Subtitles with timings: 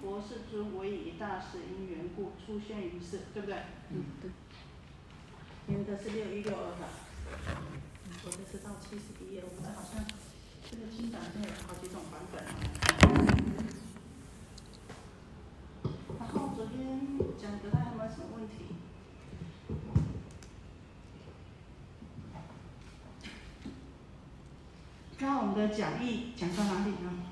[0.00, 3.56] 佛世尊为以大事因缘故出现于世，对不对？
[3.90, 4.30] 嗯，对。
[5.68, 6.88] 因为这是六一六二的，
[8.24, 10.02] 我这是到七十一页，我们好像
[10.68, 12.42] 这个经版现在有好几种版本。
[16.18, 16.98] 然后昨天
[17.38, 18.54] 讲的，大家有没有什么问题？
[25.18, 27.26] 那我们的讲义讲到哪里呢？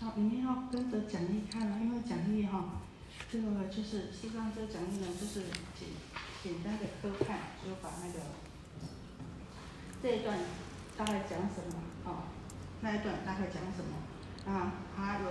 [0.00, 2.80] 好，明天要跟着讲义看了，因为讲义哈，
[3.28, 5.42] 这个就是实际上这个讲义呢，就是
[5.74, 5.88] 简
[6.42, 8.20] 简单的科看，就把那个
[10.00, 10.38] 这一段
[10.96, 12.30] 大概讲什么啊，
[12.82, 13.96] 那一段大概讲什么
[14.46, 15.30] 啊，还有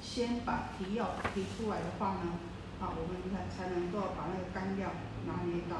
[0.00, 2.32] 先把提要提出来的话呢，
[2.80, 4.90] 啊，我们才才能够把那个纲要
[5.26, 5.76] 拿捏到。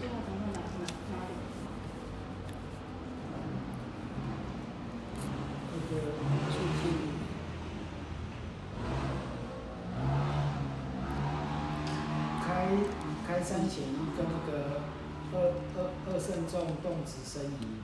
[0.00, 1.30] 最后讲到哪哪哪里？
[5.70, 5.90] 那个
[6.50, 6.82] 出去
[12.42, 12.44] 开
[13.24, 14.50] 开山前一个那个
[15.32, 15.34] 二
[16.08, 17.78] 二二圣众动子生疑，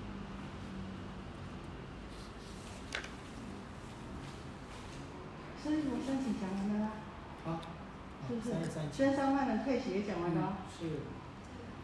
[5.62, 6.91] 所以我申请讲完了啦，
[7.45, 7.61] 好，
[8.28, 9.15] 是不是三三？
[9.15, 10.59] 三万人退学也讲完了啊。
[10.77, 10.87] 是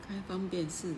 [0.09, 0.97] 开方便寺，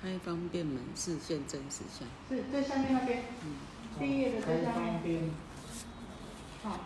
[0.00, 2.06] 开方便门视现真实相。
[2.28, 3.56] 是最下面那边，嗯，
[3.98, 5.02] 第一页的最下面方。
[5.02, 5.30] 便
[6.62, 6.78] 好。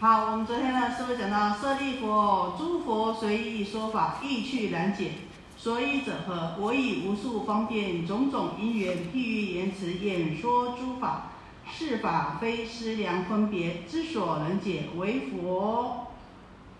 [0.00, 5.10] 好，我们昨天呢，是不是讲到舍利佛，诸佛随意说法，意趣难解。
[5.56, 6.54] 所以者何？
[6.60, 11.32] 我以无数方便种种因缘，譬喻言辞演说诸法，
[11.68, 16.06] 是法非思量分别之所能解，唯佛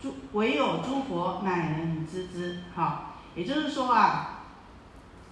[0.01, 2.61] 诸唯有诸佛乃能知之。
[2.77, 4.45] 好，也就是说啊，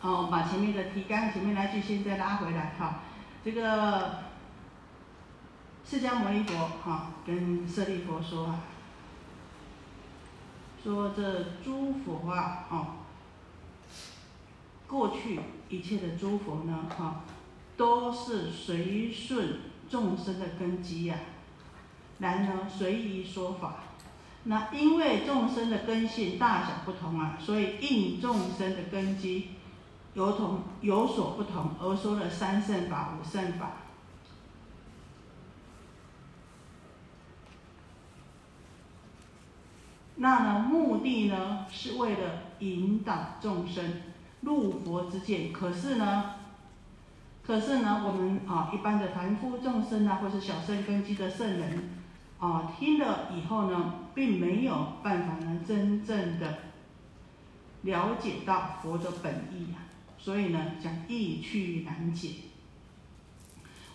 [0.00, 3.02] 好，我们把前面的提纲前面那句先再拉回来哈，
[3.44, 4.24] 这个
[5.88, 8.58] 释迦牟尼佛哈跟舍利佛说啊，
[10.82, 12.86] 说这诸佛啊，哦。
[14.88, 15.38] 过去
[15.68, 17.20] 一切的诸佛呢，哈，
[17.76, 21.16] 都是随顺众生的根基呀、
[22.18, 23.76] 然呢随意说法。
[24.42, 29.50] 那因为众生的根性大小不同啊，所以应众生的根基
[30.14, 33.70] 有同有所不同，而说了三圣法、五圣法。
[40.16, 43.84] 那呢，目的呢是为了引导众生。
[44.42, 46.34] 入佛之见，可是呢，
[47.44, 51.88] 可是呢，我们啊一般的凡夫众生啊，或是小圣根基的圣人
[52.38, 56.58] 啊，听了以后呢，并没有办法呢真正的
[57.82, 59.82] 了解到佛的本意啊，
[60.16, 62.30] 所以呢讲意趣难解。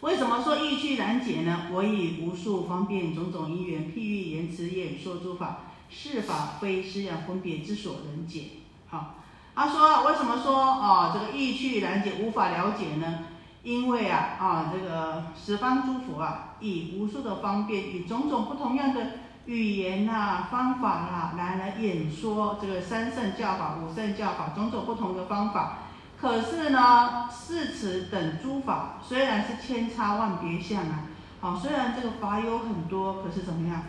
[0.02, 1.68] 为什么说意趣难解呢？
[1.72, 8.44] 我以无数方便种种因缘，譬喻言辞演说诸法，是法非思想分别之所能解。
[8.90, 9.16] 好。
[9.54, 13.20] 他说：“为什么说哦，这个意趣难解，无法了解呢？
[13.64, 19.08] 因为啊，啊，这个十方诸佛啊，以无数的方便，以种种不同样的
[19.46, 25.80] 语言呐、方法啦，来来演说这个三圣教法、五圣教法，种种不同的方法。
[26.20, 31.04] 可是呢，是此等诸法虽然是千差万别相啊，
[31.42, 33.84] 好，虽然这个法有很多，可是怎么样？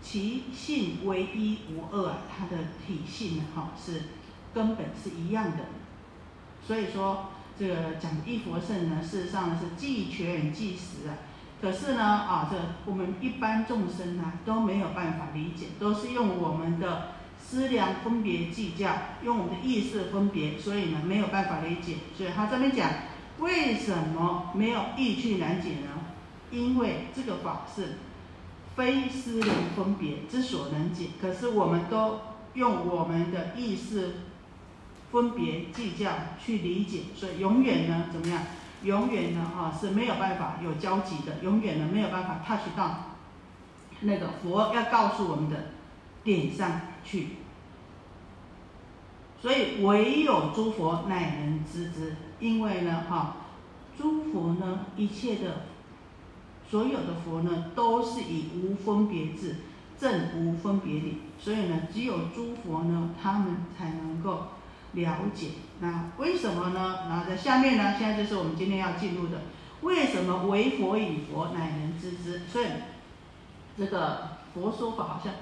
[0.00, 4.02] 其性唯一无二啊，它的体性呢，哈，是
[4.54, 5.58] 根本是一样的。
[6.66, 7.26] 所以说，
[7.58, 11.18] 这个讲一佛圣呢，事实上是既全既实啊。
[11.60, 12.56] 可是呢，啊，这
[12.86, 18.92] 我们一般众生呢都没有办法理解，都是用我们的思量分别计较，
[19.24, 21.96] 用我们的意识分别，所以呢没有办法理解。
[22.16, 22.90] 所以他这边讲，
[23.40, 25.90] 为什么没有意趣难解呢？
[26.50, 27.98] 因为这个法是。
[28.78, 32.20] 非思量分别之所能解，可是我们都
[32.54, 34.12] 用我们的意识
[35.10, 38.40] 分别计较去理解，所以永远呢怎么样？
[38.84, 43.16] 永远呢哈是没有办法有交集的，永远呢没有办法 touch 到
[44.02, 45.56] 那个佛要告诉我们的
[46.22, 47.30] 点上去。
[49.42, 53.38] 所以唯有诸佛乃能知之，因为呢哈
[53.98, 55.62] 诸佛呢一切的。
[56.70, 59.56] 所有的佛呢，都是以无分别智
[59.98, 64.48] 证无分别理，所以呢，只有诸佛呢，他们才能够
[64.92, 65.52] 了解。
[65.80, 67.06] 那为什么呢？
[67.08, 69.40] 然后在下面呢，现在就是我们今天要进入的，
[69.80, 72.42] 为什么为佛以佛乃能知之？
[72.46, 72.66] 所以
[73.76, 75.32] 这个佛说法好像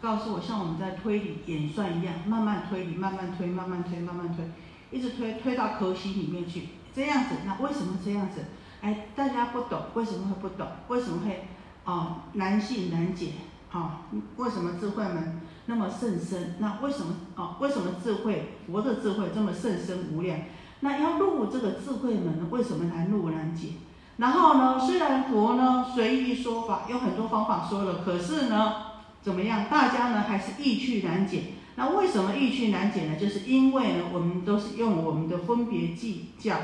[0.00, 4.44] 告诉我，像我们在推理演算一样，慢慢推理，慢慢推，慢慢推，慢慢推，
[4.90, 7.36] 一直推推到核心里面去，这样子。
[7.44, 8.44] 那为什么这样子？
[8.82, 10.66] 哎，大家不懂，为什么会不懂？
[10.88, 11.48] 为什么会
[11.84, 13.32] 哦难信难解？
[13.72, 14.02] 啊，
[14.36, 16.54] 为什么智慧门那么甚深？
[16.58, 17.56] 那为什么啊？
[17.60, 20.38] 为什么智慧佛的智慧这么甚深无量？
[20.80, 23.70] 那要入这个智慧门，为什么难入难解？
[24.18, 28.74] 然后呢，虽然佛呢随意说法，有很多方法说了，可是呢，
[29.20, 29.66] 怎么样？
[29.68, 31.54] 大家呢还是意趣难解。
[31.74, 33.16] 那为什么意趣难解呢？
[33.16, 36.56] 就是因为呢，我们都是用我们的分别计较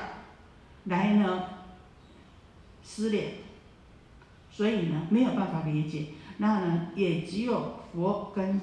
[0.85, 1.45] 来呢
[2.85, 3.35] 失联，
[4.51, 6.07] 所以呢没有办法理解。
[6.39, 8.61] 那呢，也只有佛跟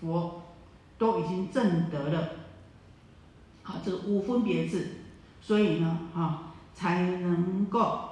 [0.00, 0.42] 佛
[0.96, 2.28] 都已经证得了，
[3.62, 4.88] 好这个无分别智，
[5.40, 8.08] 所以呢，啊才能够。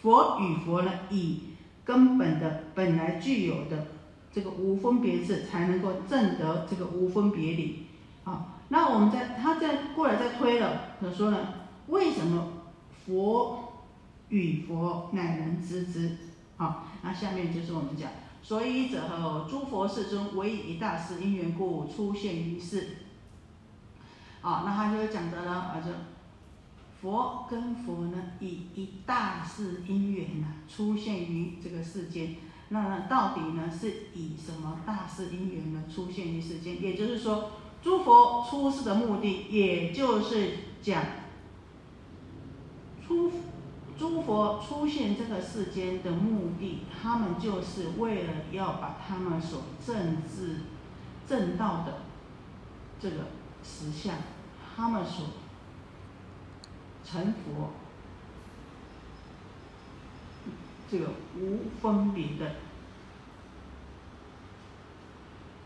[0.00, 1.40] 佛与佛呢，以
[1.84, 3.88] 根本的本来具有的
[4.32, 7.86] 这个无分别智，才能够证得这个无分别理。
[8.24, 11.38] 啊，那我们再他再过来再推了，他说呢，
[11.88, 12.48] 为什么
[13.04, 13.59] 佛
[14.30, 16.16] 与佛乃能知之？
[16.56, 18.10] 好，那下面就是我们讲，
[18.42, 19.46] 所以者何？
[19.48, 22.88] 诸佛世尊唯以一大事因缘故出现于世。
[24.40, 25.90] 好，那他就讲的呢，啊就。
[27.00, 32.36] 佛跟佛呢，以一大事因缘呢，出现于这个世间。
[32.68, 36.82] 那，到底呢，是以什么大事因缘呢，出现于世间？
[36.82, 41.02] 也就是说，诸佛出世的目的，也就是讲，
[43.02, 43.30] 出
[44.00, 50.60] 诸佛出现这个世间的目的，他们就是为了要把他们所政治
[51.28, 51.98] 正道的
[52.98, 53.26] 这个
[53.62, 54.14] 实相，
[54.74, 55.26] 他们所。
[57.02, 57.70] 成佛，
[60.88, 61.06] 这个
[61.36, 62.54] 无分别的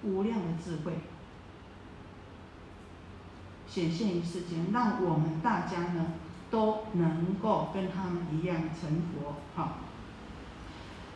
[0.03, 0.95] 无量的智慧
[3.69, 6.15] 显现于世间，让我们大家呢
[6.51, 9.37] 都能够跟他们一样成佛。
[9.55, 9.79] 好，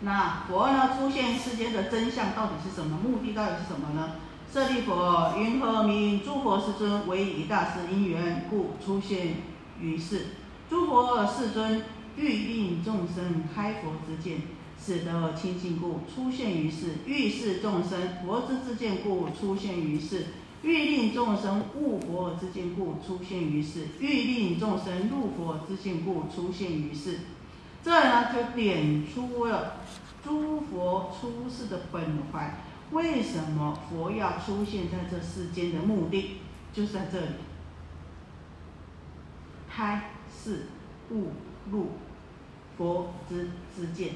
[0.00, 2.98] 那佛呢出现世间的真相到底是什么？
[2.98, 4.12] 目的到底是什么呢？
[4.52, 9.36] 舍利佛，云何名诸佛世尊为以大事因缘故出现？
[9.80, 10.26] 于世，
[10.68, 11.84] 诸佛世尊
[12.16, 14.42] 欲令众生开佛之见，
[14.76, 20.22] 使得清净故出现于世；欲示众生佛之自见故出现于世；
[20.62, 27.20] 欲令众生悟佛之见故出现于世；欲令众生入佛之见故出现于世。
[27.84, 29.74] 这呢，就点出了
[30.24, 32.56] 诸佛出世的本怀。
[32.90, 36.38] 为什么佛要出现在这世间的目的，
[36.72, 37.26] 就是在这里。
[39.70, 40.66] 开示
[41.10, 41.28] 悟
[41.70, 41.92] 入
[42.76, 44.14] 佛之之见，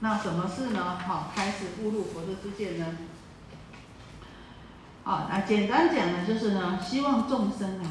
[0.00, 0.98] 那什么事呢？
[0.98, 2.86] 好，开始步入佛的之界呢？
[5.04, 7.86] 好，那简单讲呢，就是呢，希望众生啊，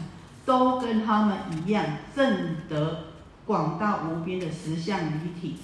[0.45, 1.83] 都跟他们一样，
[2.15, 3.05] 证得
[3.45, 5.57] 广大无边的实相离体。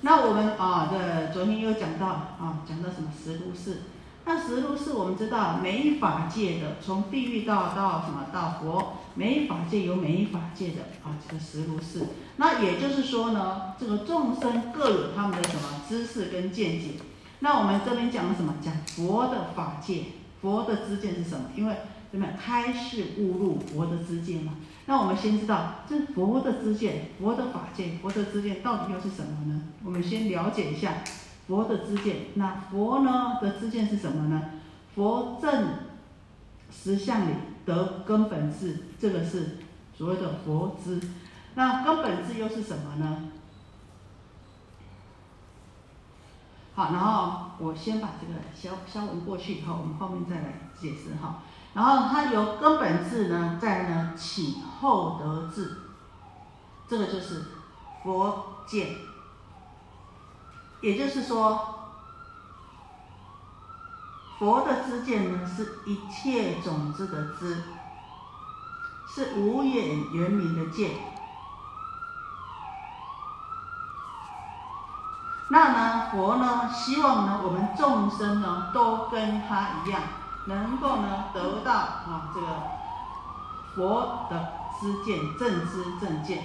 [0.00, 3.82] 那我们啊，的昨天又讲到啊，讲到什么十如是。
[4.24, 12.06] 那十如是我们知道，每一法界的，从地狱到到什么到佛，每一法界有每一法界的啊，这个十如是。
[12.36, 16.92] 那也就是说呢，这个众生各有他们的什么知识跟见解。
[17.40, 18.54] 那我们这边讲的什么？
[18.62, 20.04] 讲佛的法界，
[20.40, 21.46] 佛的知见是什么？
[21.54, 21.76] 因为
[22.10, 24.54] 怎么开示悟入佛的知见嘛。
[24.86, 29.62] 那我们先知道，这佛的知见，佛的法界，佛的知见到底又是什么呢？
[29.84, 30.94] 我们先了解一下。
[31.46, 34.42] 佛的知见，那佛呢的知见是什么呢？
[34.94, 35.68] 佛正
[36.72, 37.34] 实相里
[37.66, 39.58] 得根本智，这个是
[39.96, 40.98] 所谓的佛知。
[41.54, 43.30] 那根本智又是什么呢？
[46.74, 51.42] 好，然后我先把这个消消文过去以后，我们后面再来解释哈。
[51.72, 55.78] 然后它由根本智呢，再呢起后得智，
[56.88, 57.44] 这个就是
[58.02, 58.96] 佛见。
[60.80, 61.92] 也就是说，
[64.40, 67.62] 佛的知见呢，是一切种子的知，
[69.08, 70.90] 是无眼圆明的见。
[75.48, 80.00] 那呢，佛呢，希望呢，我们众生呢，都跟他一样，
[80.46, 82.46] 能够呢，得到啊这个
[83.74, 86.44] 佛的知见，正知正见。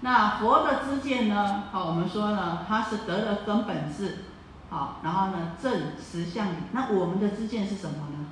[0.00, 1.62] 那佛的知见呢？
[1.70, 4.31] 好，我们说呢，它是得了根本智，
[4.72, 6.48] 好，然后呢，正实相。
[6.72, 8.26] 那我们的知见是什么呢？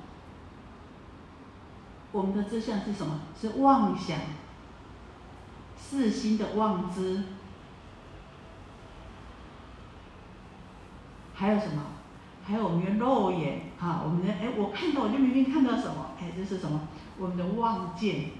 [2.11, 3.19] 我们的知相是什么？
[3.39, 4.17] 是妄想，
[5.77, 7.25] 四心的妄知。
[11.35, 11.83] 还有什么？
[12.43, 16.07] 还有我们的肉眼，哈，我们的哎，我看到我就明明看到什么？
[16.19, 16.87] 哎，这是什么？
[17.19, 18.31] 我们的妄见。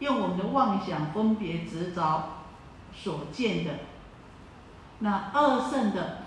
[0.00, 2.24] 用我们的妄想分别执着
[2.92, 3.70] 所见的，
[4.98, 6.21] 那二圣的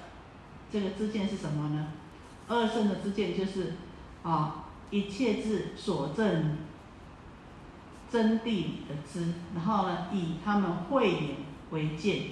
[0.75, 1.87] 这个知见是什么呢？
[2.49, 3.75] 二圣的知见就是
[4.23, 6.57] 啊，一切智所证
[8.11, 11.35] 真谛的知，然后呢，以他们慧眼
[11.69, 12.23] 为见。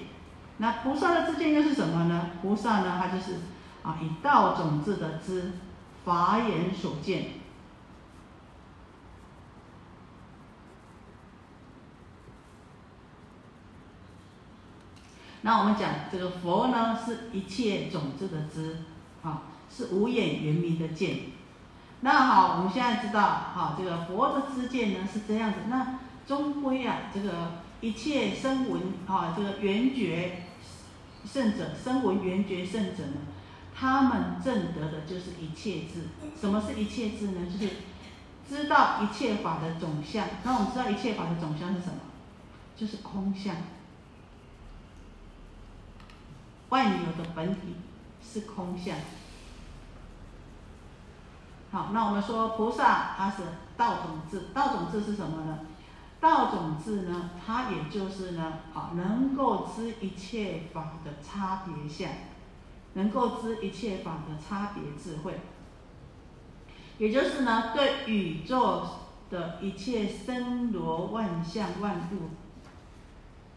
[0.58, 2.32] 那菩萨的知见又是什么呢？
[2.42, 3.36] 菩萨呢，他就是
[3.82, 5.54] 啊，以道种智的知，
[6.04, 7.28] 法眼所见。
[15.46, 18.78] 那我们讲这个佛呢，是一切种子的知，
[19.22, 21.18] 啊，是无眼圆明的见。
[22.00, 23.22] 那好，我们现在知道，
[23.54, 25.60] 好，这个佛的知见呢是这样子。
[25.68, 30.44] 那终归啊，这个一切声闻啊，这个缘觉
[31.26, 33.22] 圣者，声闻缘觉圣者呢，
[33.76, 36.08] 他们证得的就是一切智。
[36.40, 37.42] 什么是一切智呢？
[37.52, 37.74] 就是
[38.50, 40.26] 知道一切法的总相。
[40.44, 42.00] 那我们知道一切法的总相是什么？
[42.78, 43.56] 就是空相。
[46.74, 47.76] 万有的本体
[48.20, 48.96] 是空相。
[51.70, 53.44] 好，那我们说菩萨他是
[53.78, 55.60] 道种智，道种智是什么呢？
[56.20, 62.12] 道种智呢，它也就是呢，啊，能够知一切法的差别相，
[62.94, 65.42] 能够知一切法的差别智慧，
[66.98, 68.84] 也就是呢，对宇宙
[69.30, 72.30] 的一切森罗万象万物。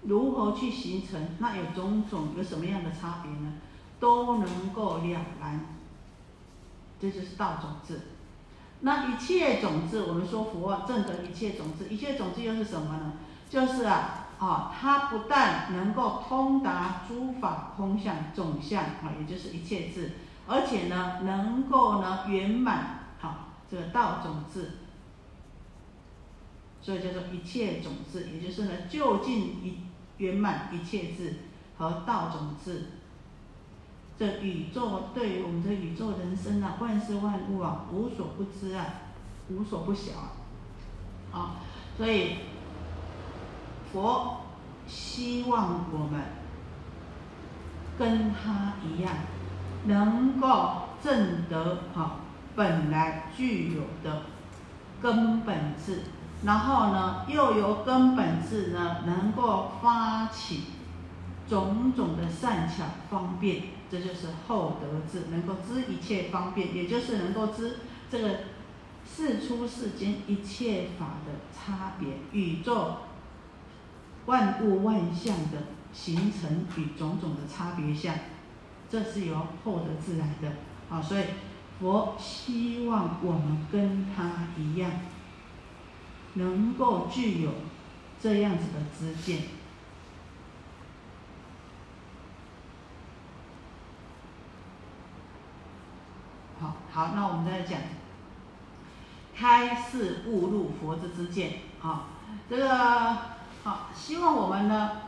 [0.06, 1.28] 如何去形成？
[1.38, 3.54] 那有种种有什么样的差别呢？
[3.98, 5.04] 都能够了
[5.40, 5.60] 然，
[7.00, 8.02] 这就是道种子。
[8.80, 13.14] 那一切种子，我们说佛正得一切种子，一切种子又是什么呢？
[13.48, 20.12] 就是啊，啊，它不但能够通达诸法空相总相啊，也就是一切智，
[20.46, 24.72] 而且呢，能够呢圆满啊这个道种子，
[26.82, 29.85] 所以叫做一切种子，也就是呢就近一。
[30.18, 31.34] 圆满一切智
[31.78, 32.86] 和道种智，
[34.18, 38.84] 这宇宙对于我们的宇宙人生啊，万事万物啊，无所不知啊，
[39.50, 40.32] 无所不晓啊，
[41.32, 41.56] 啊，
[41.96, 42.36] 所以
[43.92, 44.40] 佛
[44.86, 46.20] 希望我们
[47.98, 49.12] 跟他一样，
[49.84, 52.20] 能够证得好
[52.54, 54.22] 本来具有的
[55.00, 56.02] 根本智。
[56.44, 60.64] 然后呢，又由根本智呢，能够发起
[61.48, 67.78] 种种的善巧方便，这就是厚德智，能够知一切方便，也就是能够知
[68.10, 68.30] 这个
[69.04, 72.96] 世出世间一切法的差别，宇宙
[74.26, 75.62] 万物万象的
[75.92, 78.14] 形成与种种的差别相，
[78.90, 80.52] 这是由厚德智来的。
[80.88, 81.24] 啊，所以
[81.80, 84.90] 佛希望我们跟他一样。
[86.36, 87.50] 能够具有
[88.20, 89.42] 这样子的知见，
[96.60, 97.78] 好好，那我们再讲。
[99.34, 101.60] 开示悟入佛之知见。
[101.82, 102.06] 啊，
[102.48, 103.16] 这个
[103.62, 105.02] 好，希望我们呢，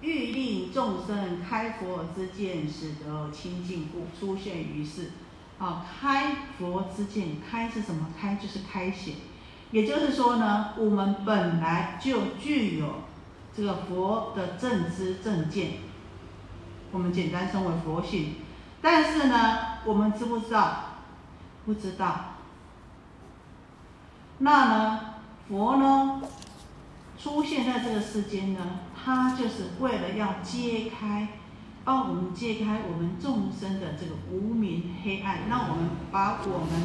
[0.00, 5.12] 欲令众生开佛之见，使得清净故出现于世。
[5.58, 8.08] 啊，开佛之见，开是什么？
[8.20, 9.14] 开就是开显，
[9.70, 13.02] 也就是说呢，我们本来就具有
[13.56, 15.78] 这个佛的正知正见，
[16.92, 18.34] 我们简单称为佛性。
[18.82, 20.76] 但是呢，我们知不知道？
[21.64, 22.34] 不知道。
[24.38, 25.00] 那呢，
[25.48, 26.20] 佛呢，
[27.18, 28.60] 出现在这个世间呢，
[28.94, 31.28] 他就是为了要揭开。
[31.86, 36.82] 帮我们揭开我们众生的这个无明黑暗，让我们把我们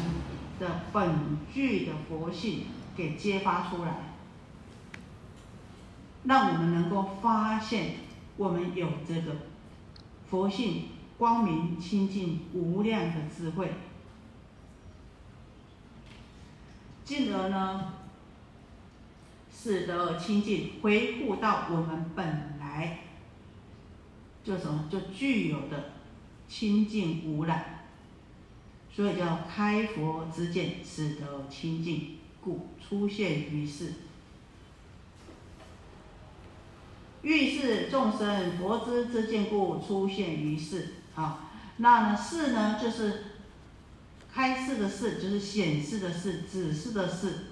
[0.60, 2.66] 的本具的佛性
[2.96, 3.96] 给揭发出来，
[6.22, 7.96] 让我们能够发现
[8.36, 9.38] 我们有这个
[10.30, 10.84] 佛性
[11.18, 13.72] 光明清净无量的智慧。
[17.04, 17.94] 进而呢，
[19.52, 23.00] 使得清净恢复到我们本来
[24.44, 25.92] 就什么就具有的
[26.48, 27.86] 清净无染，
[28.94, 33.92] 所以叫开佛之见，使得清净，故出现于世。
[37.22, 43.26] 欲是众生佛之之见故出现于世啊，那呢世呢就是
[44.34, 47.44] 开示的示，就是显示的示，指示的示。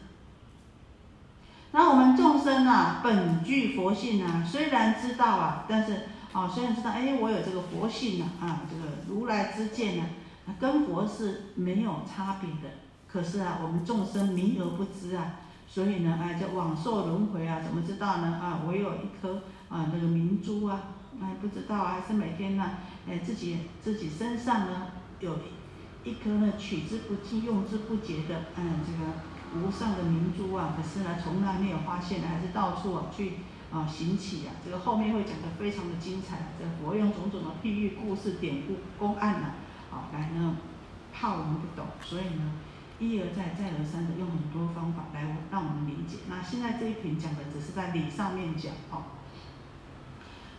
[1.70, 6.00] 那我们众生啊，本具佛性啊，虽然知道啊，但是
[6.32, 10.04] 啊，虽然知道，哎，我有这个佛性呢，啊，这个如来之见呢，
[10.58, 12.76] 跟佛是没有差别的。
[13.06, 18.26] 可是啊，我们众生迷而不知啊，所以呢，哎，这往受轮回啊，怎么知道呢？
[18.42, 19.42] 啊，我有一颗。
[19.70, 20.80] 啊，那个明珠啊，
[21.22, 22.70] 哎，不知道啊，还是每天呢，
[23.08, 24.88] 哎，自己自己身上呢
[25.20, 25.38] 有
[26.02, 33.34] 一颗呢取之不尽、用之不竭的，嗯，这个无上的明珠啊，可是呢从来没有发现，还是到处啊去
[33.72, 39.52] 啊行乞啊，这个后面会讲的非常的精彩，这佛用种种的譬喻、故事、典故、公案呢，
[39.92, 40.56] 啊，来呢
[41.12, 42.52] 怕我们不懂，所以呢
[42.98, 46.18] 一而再、再而三的用很多方法来让我们理解。
[46.28, 49.04] 那现在这一品讲的只是在理上面讲，哦。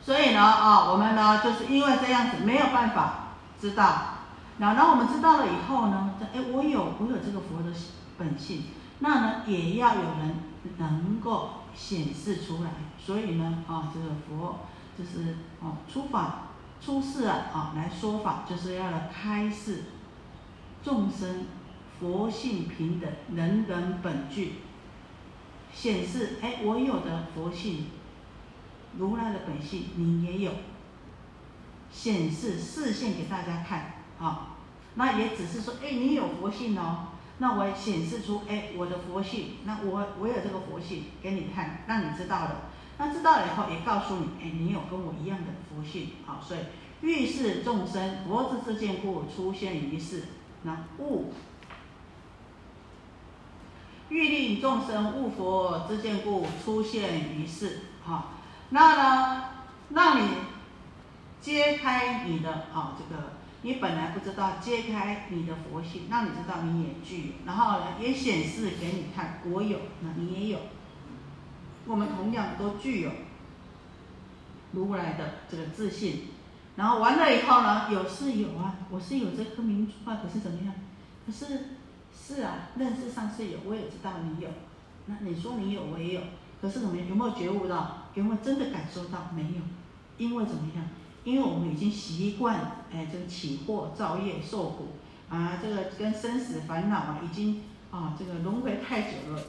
[0.02, 4.16] 所以呢，啊，我们呢，就是因为这样子没有办法知道，
[4.58, 7.72] 然后我们知道了以后呢，哎，我有我有这个佛的
[8.18, 8.64] 本性，
[9.00, 10.36] 那呢，也要有人
[10.78, 12.72] 能够显示出来。
[13.12, 14.60] 所以呢，啊，这个佛
[14.98, 16.44] 就是哦，出法
[16.80, 19.84] 出世啊，啊，来说法，就是要来开示
[20.82, 21.48] 众生
[22.00, 24.60] 佛性平等，人人本具，
[25.74, 27.88] 显示哎，我有的佛性。
[28.98, 30.54] 如来的本性，你也有
[31.92, 34.56] 显示示现给大家看啊。
[34.96, 37.08] 那也只是说，哎，你有佛性哦。
[37.40, 42.62] 那我显示出，哎，我的佛性，那我我有这个佛性给你看，让你知道了。
[43.04, 46.40] 那知道了以后，也告诉你，哎，你有跟我一样的佛性好。
[46.40, 46.60] 所以，
[47.02, 50.26] 欲是众生佛之之见故出现于世，
[50.62, 51.34] 那悟
[54.10, 58.34] 欲令众生悟佛之见故出现于世，好。
[58.70, 59.46] 那呢，
[59.90, 60.30] 让你
[61.42, 63.34] 揭开你的啊，这个
[63.64, 70.60] 你本来不知道，揭开你的佛性，让你知道你也具有，然后呢，也显示给你看，我有，那你也有，
[71.86, 73.12] 我们同样都具有
[74.72, 76.26] 如来的这个自信。
[76.76, 80.74] 然后完了以后呢，有是有啊，我是有这颗明珠啊，可是怎么样？
[81.26, 81.46] 可是
[82.16, 84.50] 是啊，认识上是有，我也知道你有，
[85.08, 86.22] 那你说你有，我也有。
[86.62, 88.08] 可是怎么样有没有觉悟到？
[88.16, 89.30] 有没有真的感受到？
[89.36, 89.62] 没有，
[90.18, 90.86] 因为怎么样？
[91.24, 94.88] 因为我们已经习惯，哎，这个起祸造业受苦
[95.30, 99.42] 啊，这个跟生死烦恼啊，已经啊，这个轮回太久了，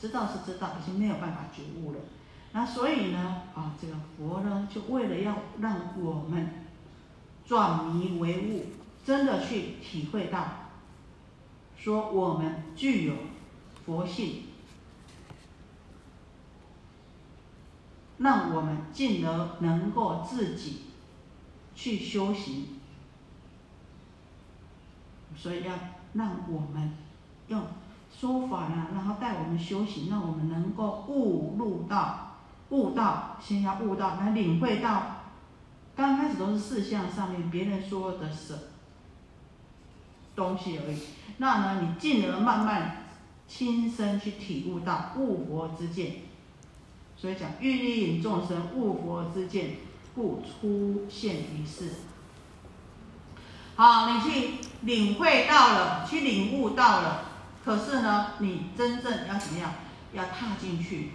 [0.00, 1.98] 知道是知道，已经没有办法觉悟了。
[2.52, 6.66] 那所以呢，啊，这个佛呢，就为了要让我们
[7.46, 8.66] 转迷为悟，
[9.04, 10.70] 真的去体会到，
[11.76, 13.14] 说我们具有
[13.84, 14.44] 佛性。
[18.18, 20.82] 让我们进而能够自己
[21.74, 22.66] 去修行，
[25.34, 25.72] 所以要
[26.12, 26.92] 让我们
[27.48, 27.62] 用
[28.20, 32.36] 说法呢，然后带我们修行，让我们能够悟入到
[32.68, 35.02] 悟道，先要悟到，来领会到。
[35.96, 38.58] 刚开始都是事项上面别人说的是
[40.36, 40.98] 东西而已，
[41.38, 43.06] 那呢，你进而慢慢
[43.48, 46.16] 亲身去体悟到悟佛之见。
[47.16, 49.76] 所以讲，欲令众生悟佛之见，
[50.14, 51.90] 故出现于世。
[53.76, 54.50] 好，你去
[54.82, 57.29] 领会到了，去领悟到了，
[57.64, 59.72] 可是呢，你真正要怎么样？
[60.12, 61.10] 要踏进去，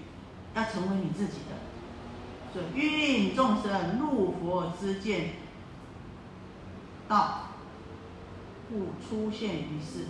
[0.54, 2.54] 要成为你自己的。
[2.54, 5.32] 所以，欲令众生入佛之见，
[7.10, 7.50] 道，
[8.70, 10.06] 故出现于世。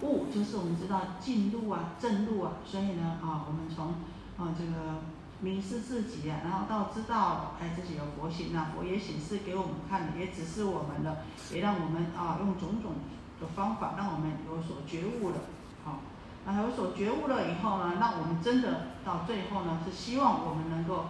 [0.00, 3.90] 悟就是我们知道进入啊、正入啊，所以呢啊，我们从
[4.36, 5.02] 啊这个
[5.38, 11.18] 迷失自己啊，然后到知道哎自己有佛性，那佛也显示给我们看的，也指示我们的，
[11.54, 12.94] 也让我们啊用种种
[13.42, 15.36] 的方法让我们有所觉悟了，
[15.84, 15.98] 好，
[16.46, 21.06] 那有所觉悟了以后呢，那我们真的到最后呢，是希望我们能够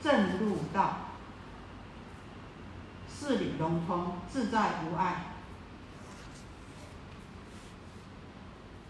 [0.00, 0.96] 正入到
[3.06, 5.26] 事理融通、自在无碍。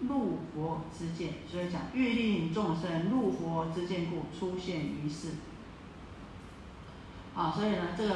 [0.00, 5.30] 入佛之见，所以讲欲令众生入佛之见故出现于世。
[7.35, 8.14] 啊，所以呢，这个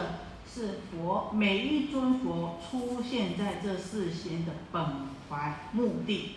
[0.52, 4.82] 是佛每一尊佛出现在这世间的本
[5.28, 6.36] 怀目的。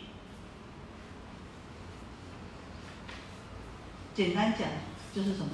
[4.13, 4.67] 简单讲
[5.15, 5.52] 就是什么？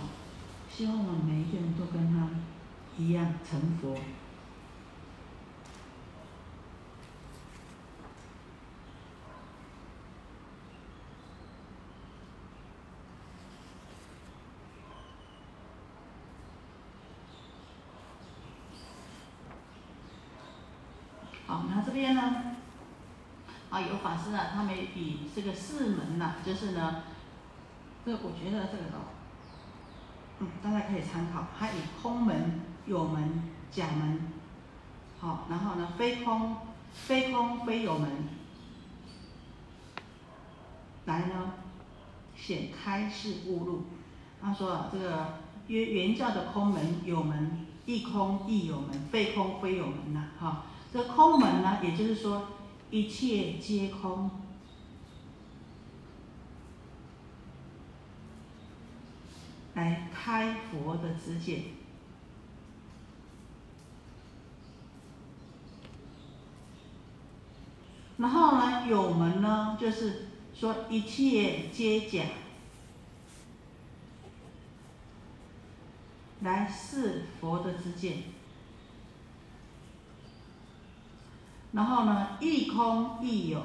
[0.70, 2.30] 希望我们每一个人都跟他
[2.98, 3.96] 一样成佛。
[24.30, 27.04] 师啊，他们以这个四门呐，就是呢，
[28.06, 28.84] 这我觉得这个，
[30.40, 31.48] 嗯，大家可以参考。
[31.58, 34.20] 他以空门、有门、假门，
[35.20, 36.58] 好，然后呢，非空、
[36.94, 38.10] 非空、非有门，
[41.06, 41.54] 来呢，
[42.36, 43.86] 显开示悟路。
[44.42, 50.64] 他说啊，这个原原教的空门、有门，亦空亦有门，非空非有门呐，哈。
[50.94, 52.48] 这空门呢，也就是说，
[52.90, 54.32] 一切皆空，
[59.74, 61.64] 来开佛的知见。
[68.18, 72.24] 然后呢，有门呢，就是说一切皆假，
[76.42, 78.24] 来示佛的知见。
[81.74, 83.62] 然后呢，亦空亦有，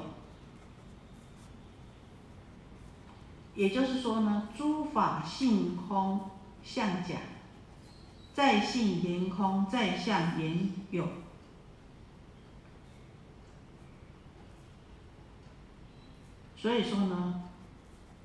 [3.55, 6.19] 也就是说呢，诸法性空
[6.63, 7.15] 相假，
[8.33, 11.07] 在性言空，在相言有。
[16.57, 17.41] 所以说呢，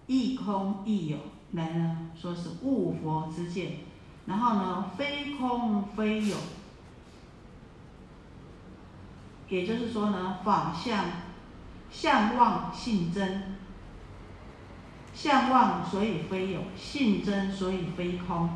[0.07, 1.19] 亦空亦有，
[1.53, 3.79] 来呢说是悟佛之见，
[4.27, 6.37] 然后呢，非空非有。
[9.49, 11.05] 也就是说呢，法相
[11.91, 13.57] 相妄性真，
[15.15, 18.51] 相妄所以非有，性真所以非空，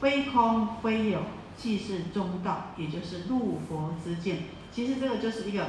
[0.00, 1.20] 非空非有，
[1.56, 4.44] 即是中道，也就是入佛之见。
[4.72, 5.66] 其实这个就是一个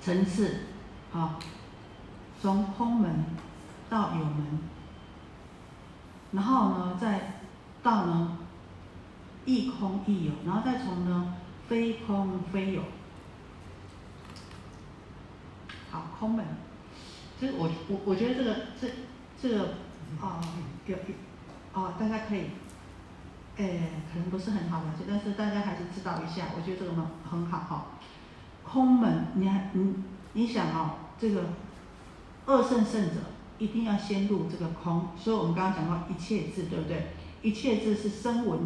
[0.00, 0.60] 层次，
[1.10, 1.40] 好，
[2.40, 3.24] 从空门
[3.88, 4.60] 到有门，
[6.30, 7.42] 然后呢再
[7.82, 8.38] 到呢
[9.44, 11.34] 亦空亦有，然后再从呢
[11.66, 12.82] 非空非有。
[15.90, 16.44] 好，空门，
[17.38, 18.88] 其实我我我觉得这个这
[19.40, 19.74] 这个
[20.20, 20.40] 啊
[20.86, 21.14] 有有
[21.72, 22.44] 啊大家可以，
[23.56, 27.86] 诶可能不是很好了解，但是大家还是知道一下，我觉得这个很很好哈。
[28.62, 29.94] 空门，你还你
[30.34, 31.42] 你想哦，这个
[32.46, 33.16] 二圣圣者
[33.58, 37.08] 一定要先入这个空，所以我们刚刚讲到一切智，对不对？
[37.42, 38.60] 一切智是声闻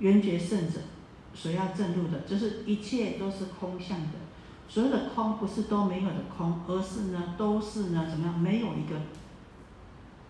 [0.00, 0.80] 缘觉圣者
[1.34, 4.18] 所要证入的，就是一切都是空相的。
[4.66, 8.36] 所有的空不是都没有的空，而是呢，都是呢，怎么样？
[8.38, 9.00] 没有一个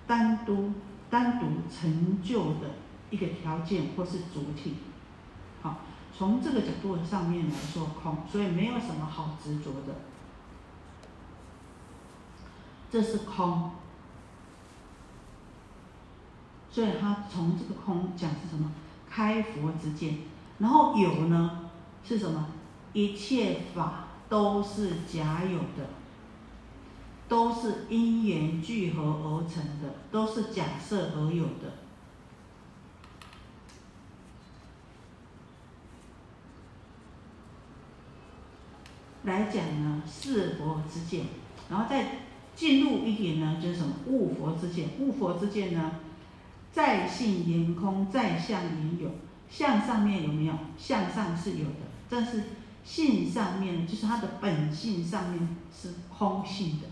[0.07, 0.73] 单独、
[1.09, 2.71] 单独成就的
[3.11, 4.75] 一个条件或是主体。
[5.63, 5.79] 好，
[6.15, 9.95] 从这个角度上面来说，空，所以没有什么好执着的。
[12.91, 13.71] 这是空，
[16.71, 18.71] 所以他从这个空讲是什么？
[19.09, 20.19] 开佛之见。
[20.59, 21.71] 然后有呢，
[22.05, 22.47] 是什么？
[22.93, 24.04] 一切法。
[24.35, 25.91] 都是假有的，
[27.29, 31.75] 都是因缘聚合而成的，都是假设而有的。
[39.23, 41.27] 来讲呢，是佛之见，
[41.71, 42.17] 然后再
[42.57, 44.89] 进入一点呢，就是什么悟佛之见。
[44.99, 45.93] 悟佛之见呢，
[46.73, 49.13] 在性言空，在相言有。
[49.49, 50.55] 相上面有没有？
[50.77, 52.43] 相上是有的，但是。
[52.85, 56.87] 性上面就是他的本性上面是空性的，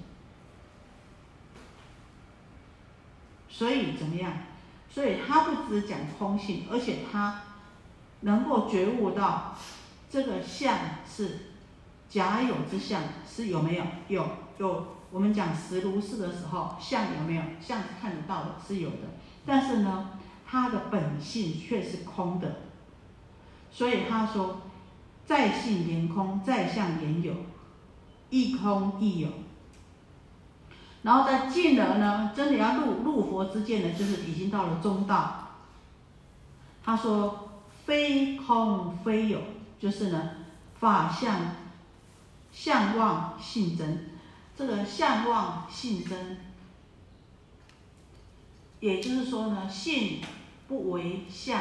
[3.50, 4.32] 所以怎么样？
[4.88, 7.42] 所以他不只讲空性，而且他
[8.20, 9.54] 能够觉悟到
[10.10, 11.38] 这个相是
[12.08, 13.84] 假有之相，是有没有？
[14.08, 14.86] 有有。
[15.10, 17.42] 我们讲实如是的时候，相有没有？
[17.60, 19.10] 相是看得到的，是有的。
[19.44, 22.62] 但是呢，它的本性却是空的，
[23.70, 24.62] 所以他说。
[25.26, 27.34] 在性言空，在相言有，
[28.30, 29.28] 一空一有。
[31.02, 35.48] 然后再进而呢，真的要入入佛之见呢，就是已经到了中道。
[36.84, 37.50] 他说
[37.84, 39.40] 非空非有，
[39.80, 40.30] 就是呢
[40.78, 41.40] 法相
[42.52, 44.10] 相望性真。
[44.54, 46.36] 这个相望性真，
[48.80, 50.20] 也就是说呢，性
[50.68, 51.60] 不为相。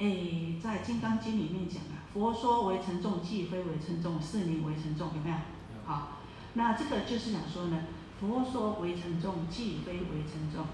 [0.00, 5.36] 哎，在《金刚经》里面讲啊，佛说为沉重，即非为沉重，是名为沉重，有没有？
[5.84, 6.20] 好，
[6.54, 7.82] 那这个就是想说呢，
[8.18, 10.64] 佛说为沉重，即非为沉重。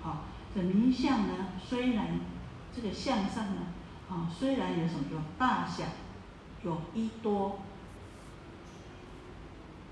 [0.00, 2.20] 好，这名相呢，虽然
[2.72, 3.62] 这个相上呢，
[4.08, 5.84] 啊，虽然有什么有大小，
[6.62, 7.58] 有一多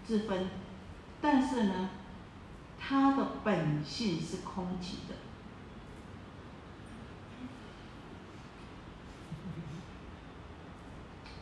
[0.06, 0.48] 之分，
[1.20, 1.90] 但是呢，
[2.78, 5.16] 它的本性是空寂的。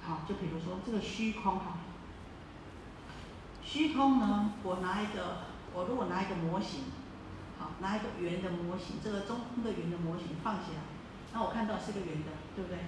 [0.08, 1.76] 好，就比如说这个虚空哈，
[3.62, 5.44] 虚空呢，我拿一个，
[5.74, 6.84] 我如果拿一个模型，
[7.58, 10.80] 好，拿一个圆的模型，这个中空的圆的模型放起来，
[11.34, 12.78] 那我看到是个圆的，对不对？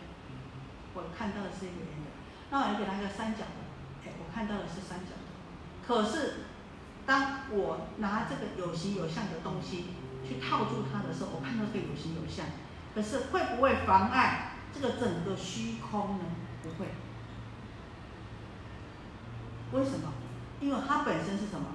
[0.95, 2.11] 我看到的是一个圆的。
[2.51, 3.61] 那我给它一个三角的，
[4.07, 5.29] 哎，我看到的是三角的。
[5.87, 6.47] 可是，
[7.05, 9.89] 当我拿这个有形有相的东西
[10.27, 12.47] 去套住它的时候，我看到这个有形有相，
[12.95, 16.25] 可是会不会妨碍这个整个虚空呢？
[16.63, 16.89] 不会。
[19.73, 20.13] 为什么？
[20.61, 21.67] 因为它本身是什么？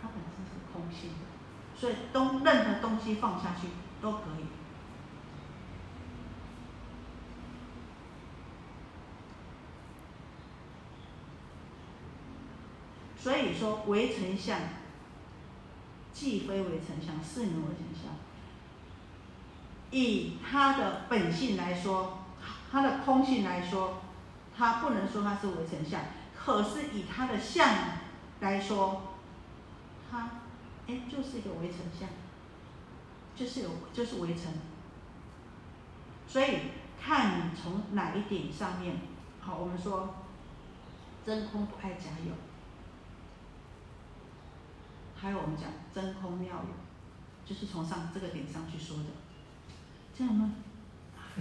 [0.00, 1.24] 它本身是空性的，
[1.74, 3.68] 所以东任何东西放下去
[4.02, 4.44] 都可以。
[13.18, 14.60] 所以说，为丞相，
[16.12, 18.12] 既非为丞相，是名为丞相。
[19.90, 22.18] 以它的本性来说，
[22.70, 24.02] 它的空性来说。
[24.56, 26.00] 他不能说他是围城相，
[26.36, 27.68] 可是以他的相
[28.40, 29.02] 来说，
[30.10, 30.30] 他
[30.86, 32.08] 哎就是一个围城相，
[33.34, 34.52] 就是有就是围城。
[36.26, 36.58] 所以
[37.02, 38.96] 看你从哪一点上面，
[39.40, 40.14] 好，我们说
[41.24, 42.32] 真空不爱假有，
[45.16, 49.04] 还有我们讲真空妙有，就是从上这个点上去说的，
[50.16, 50.52] 这样吗？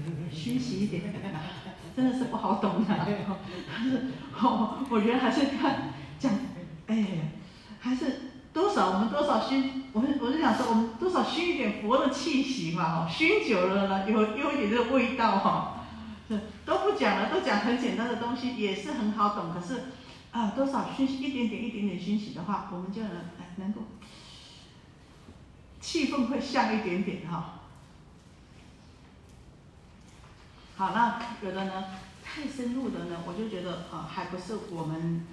[0.32, 1.02] 虚实一点，
[1.96, 2.94] 真的是不好懂的。
[4.42, 6.32] 哦，我觉得还是看讲，
[6.88, 7.32] 哎，
[7.80, 8.22] 还是
[8.54, 15.76] 多少我们多少熏，我我是想说，我们多少熏一点佛的气息嘛，哦，熏久了呢，有有一点这个味道哈。
[16.64, 19.52] 都不讲了，都讲很简单的东西，也是很好懂。
[19.52, 19.86] 可是
[20.32, 23.82] 啊，多少熏一点点一点点熏洗的话，我们就能哎能够
[25.82, 27.59] 气氛会像一点点哈。
[30.80, 31.84] 好，那有的呢，
[32.24, 35.28] 太深入的呢，我就觉得啊，还不是我们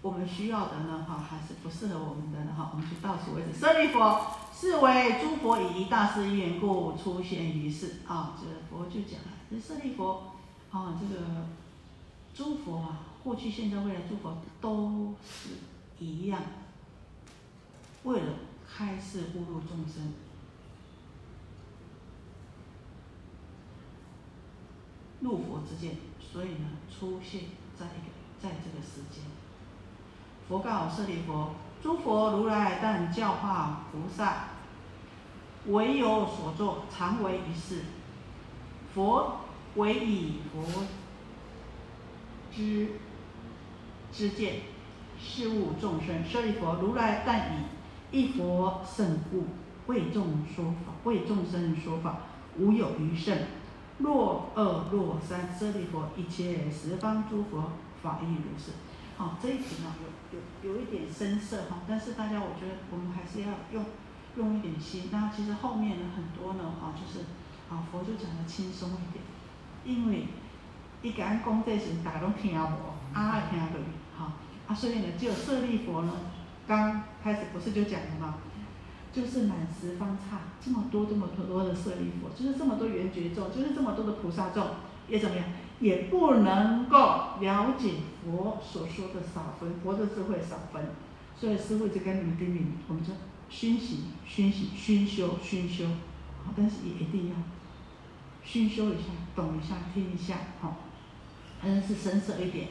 [0.00, 3.60] 我们需要的呢，哈，还是不适合我们的呢，哈，我们就到此为止。
[3.60, 10.32] 舍利佛，是为诸佛以一大事缘故出现于世啊，这佛就讲了，这舍利佛
[10.70, 11.46] 啊，这个
[12.34, 15.50] 诸佛啊，过去、现在、未来诸佛都是
[15.98, 16.40] 一样，
[18.04, 18.26] 为了
[18.66, 20.10] 开示误入众生。
[25.20, 27.40] 入佛之见，所以呢，出现
[27.78, 29.24] 在一个在这个世间。
[30.48, 31.50] 佛告舍利佛：
[31.82, 34.50] 诸佛如来但教化菩萨，
[35.66, 37.82] 唯有所作，常为一事。
[38.94, 39.40] 佛
[39.74, 40.84] 唯以佛
[42.50, 42.88] 之
[44.12, 44.60] 之见，
[45.20, 46.24] 事物众生。
[46.24, 47.64] 舍利佛，如来但以
[48.10, 49.44] 一佛圣故，
[49.92, 52.20] 为众说法，为众生说法，
[52.56, 53.36] 无有余圣。
[53.98, 58.72] 若二若三，舍利佛，一切十方诸佛法亦如是。
[59.16, 59.92] 好，这一题呢
[60.32, 63.84] 有有有一点深涩哈，但是大家我觉得我们还是要用
[64.36, 65.08] 用一点心。
[65.10, 67.26] 那其实后面呢很多呢哈，就是
[67.68, 69.24] 啊佛就讲的轻松一点，
[69.84, 70.28] 因为
[71.02, 72.64] 一讲讲这些大家拢听无，
[73.12, 73.78] 啊听不
[74.16, 74.34] 哈
[74.68, 76.12] 啊，所以呢只有舍利佛呢
[76.68, 78.36] 刚开始不是就讲了吗？
[79.12, 84.66] 就是满十方刹这么多这么多的舍利佛，就是这么多圆觉众，就是这么多的菩萨众，
[85.08, 85.44] 也怎么样，
[85.80, 86.98] 也不能够
[87.40, 87.94] 了解
[88.24, 90.82] 佛所说的少分，佛的智慧少分。
[91.36, 93.14] 所以师父就跟你们叮咛，我们说
[93.48, 95.86] 熏习、熏习、熏修、熏修，
[96.44, 97.36] 好，但是也一定要
[98.44, 100.76] 熏修一下，懂一下，听一下，好，
[101.60, 102.68] 还是深色一点。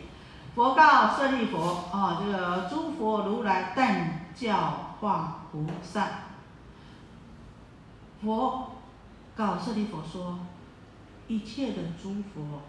[0.53, 6.26] 佛告舍利佛，啊，这个诸佛如来但教化菩萨。
[8.21, 8.71] 佛
[9.35, 10.39] 告舍利佛说
[11.27, 12.63] ：“一切的诸佛，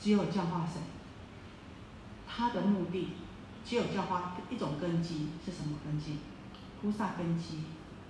[0.00, 0.80] 只有教化谁？
[2.28, 3.08] 他的目的
[3.64, 6.18] 只有教化一种根基，是什么根基？
[6.80, 7.64] 菩萨根基。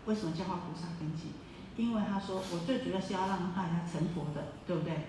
[0.04, 1.32] 为什么教化菩萨根基？
[1.76, 5.06] 因为他说，我最主要是要让大家成佛的，对不对？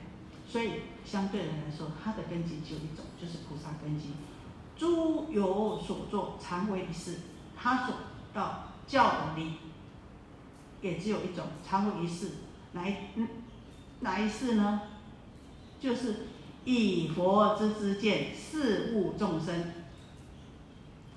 [0.47, 4.13] 所以相对的来说，他的根基只有一种，就是菩萨根基。
[4.77, 7.19] 诸有所作，常为一事。
[7.57, 7.95] 他所
[8.33, 9.57] 到教的理。”
[10.81, 12.31] 也只有一种，常为一事，
[12.73, 13.27] 哪一嗯
[14.01, 14.81] 哪一事呢？
[15.79, 16.27] 就是
[16.65, 19.73] 以佛之之见，事物众生。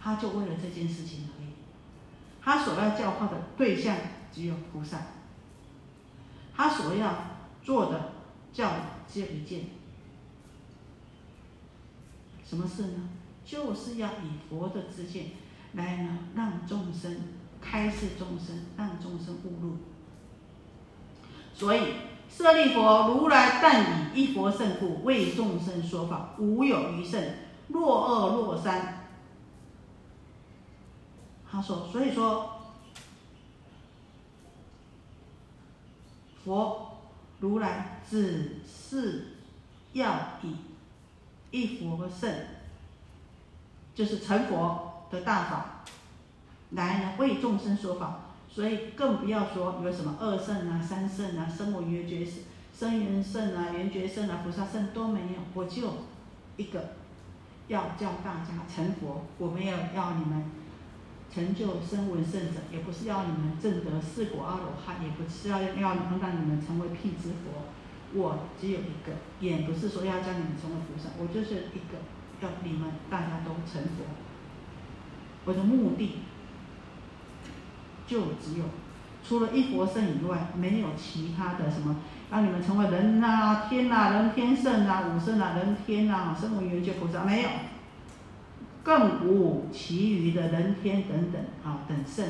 [0.00, 1.48] 他就为了这件事情而已。
[2.40, 3.96] 他所要教化的对象
[4.32, 5.00] 只有菩萨，
[6.56, 8.12] 他所要做的
[8.52, 8.72] 教
[9.08, 9.66] 只有一件，
[12.44, 13.08] 什么事呢？
[13.44, 15.26] 就是要以佛的知见
[15.74, 17.16] 来呢，让众生
[17.62, 19.76] 开示众生，让众生悟入。
[21.54, 21.94] 所以
[22.28, 27.22] 舍利佛如来但以一佛圣故，为众生说法，无有余圣，
[27.68, 29.06] 若二若三。
[31.50, 32.60] 他说，所以说
[36.44, 36.98] 佛
[37.38, 39.36] 如来只是
[39.92, 40.56] 要以
[41.50, 42.34] 一佛圣。
[43.94, 45.84] 就是成佛的大法，
[46.74, 52.34] 来呢为众生说法，所以更不要说有什么二圣啊、三圣啊、声闻缘觉圣、
[52.76, 55.88] 声缘圣啊、缘觉圣啊、菩萨圣都没有，我就
[56.56, 56.90] 一个
[57.68, 60.44] 要叫大家成佛，我没有要你们
[61.32, 71.98] 成就声闻圣者，也不是要你们证得四果阿罗汉，也不是要要让你们成为辟支佛，我只有一个，也不是说要叫你们成为菩萨，我就是一个。
[72.42, 74.02] 要你们大家都成佛，
[75.44, 76.16] 我的目的
[78.06, 78.64] 就只有
[79.26, 81.96] 除了一佛圣以外，没有其他的什么
[82.30, 87.48] 让你们成为人呐、天呐、人天圣呐、五圣呐、人天呐、声闻缘觉菩萨没有，
[88.82, 92.24] 更无其余的人天等等啊等圣。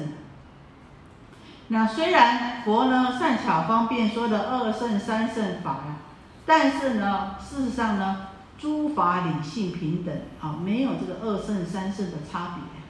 [1.69, 5.97] 那虽然佛呢善巧方便说的二圣三圣法呀，
[6.45, 8.27] 但是呢事实上呢。
[8.59, 12.82] 诸法理性平等啊，没有这个二圣三圣的差别。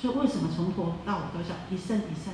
[0.00, 2.32] 所以为什么从头到尾都讲一圣一圣？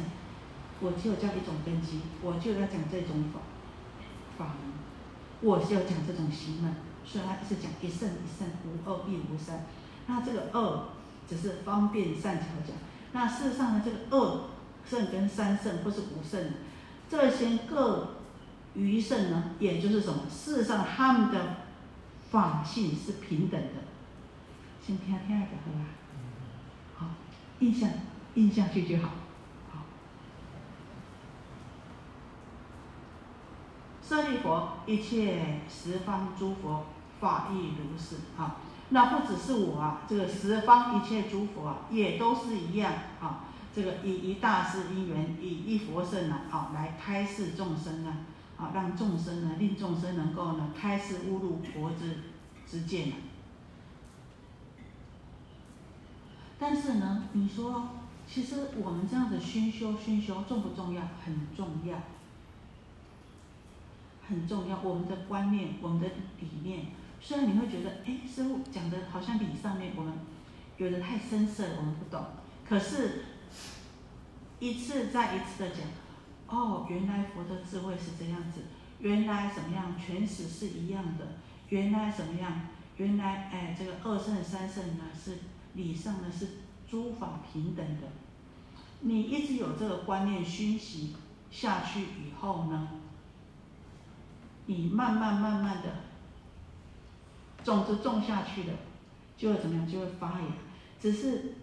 [0.80, 3.40] 我只有教一种根基，我就要讲这种法
[4.38, 4.72] 法门，
[5.40, 9.66] 我就要讲这种行门，所以他是讲一圣一圣，无二亦无三。
[10.06, 10.84] 那这个二
[11.28, 12.76] 只是方便善巧讲，
[13.12, 14.44] 那事实上呢，这个二
[14.88, 16.52] 圣跟三圣或是五圣，
[17.10, 18.12] 这些各。
[18.74, 20.24] 余圣呢，也就是什么？
[20.28, 21.56] 事实上，他们的
[22.30, 23.70] 法性是平等的。
[24.86, 25.86] 先听听就好啦。
[27.60, 27.90] 印象
[28.34, 29.10] 印象去就好。
[29.70, 29.82] 好。
[34.02, 36.86] 舍利佛，一切十方诸佛
[37.20, 38.56] 法亦如是啊。
[38.90, 43.44] 那不只是我啊，这个十方一切诸佛啊，也都是一样啊。
[43.74, 48.18] 这个以一大事因缘，以一佛圣啊，好来开示众生啊。
[48.58, 52.20] 啊，让众生呢，令众生能够呢，开示悟入佛之
[52.66, 53.12] 之见
[56.58, 57.88] 但是呢，你说，
[58.26, 61.02] 其实我们这样子熏修熏修重不重要？
[61.24, 61.98] 很重要，
[64.28, 64.80] 很重要。
[64.80, 66.08] 我们的观念，我们的
[66.40, 66.86] 理念，
[67.20, 70.14] 虽然你会觉得，哎，师傅讲的好像理上面我们
[70.78, 72.24] 有的太深涩，我们不懂。
[72.68, 73.24] 可是，
[74.58, 75.78] 一次再一次的讲。
[76.48, 78.60] 哦，原来佛的智慧是这样子，
[79.00, 81.26] 原来怎么样，全史是一样的，
[81.70, 82.60] 原来怎么样，
[82.96, 85.38] 原来哎，这个二圣三圣呢是
[85.76, 86.48] 理上呢是
[86.88, 88.08] 诸法平等的，
[89.00, 91.14] 你一直有这个观念熏习
[91.50, 92.88] 下去以后呢，
[94.66, 95.90] 你慢慢慢慢的
[97.62, 98.72] 种子种下去的，
[99.36, 100.46] 就会怎么样，就会发芽，
[101.00, 101.54] 只是。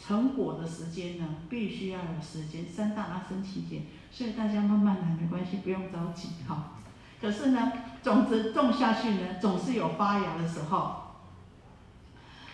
[0.00, 3.82] 成果的时间呢，必须要有时间，三大阿僧期间，
[4.12, 6.74] 所以大家慢慢来，没关系，不用着急哈。
[7.20, 11.07] 可是呢，种子种下去呢，总是有发芽的时候。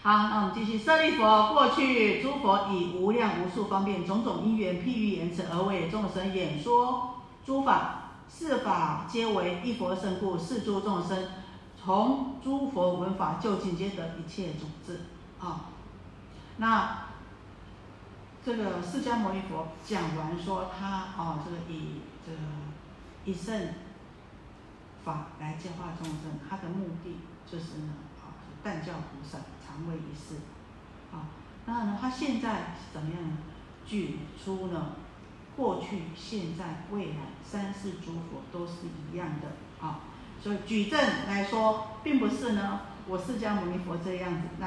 [0.04, 0.76] 好，那我们继续。
[0.76, 11.26] 舍利佛，过去诸佛以无量无数方便种种因缘譬喻言辞而为众生演说诸法，是法皆为一佛身故，是诸众生
[11.82, 15.00] 从诸佛闻法就近皆得一切种子。
[15.40, 15.70] 啊，
[16.58, 16.98] 那。
[18.44, 22.38] 这个释迦牟尼佛讲完说他哦，这个以这个
[23.24, 23.68] 以圣
[25.02, 27.16] 法来教化众生，他的目的
[27.50, 29.38] 就是呢，啊，但教菩萨
[29.74, 30.36] 常为一事，
[31.12, 31.34] 啊，
[31.66, 33.38] 那呢，他现在是怎么样呢？
[33.84, 34.92] 举出呢，
[35.56, 39.48] 过去、现在、未来三世诸佛都是一样的，
[39.84, 40.00] 啊，
[40.40, 44.66] 所以举证来说，并不是呢，我释迦牟尼佛这样子，那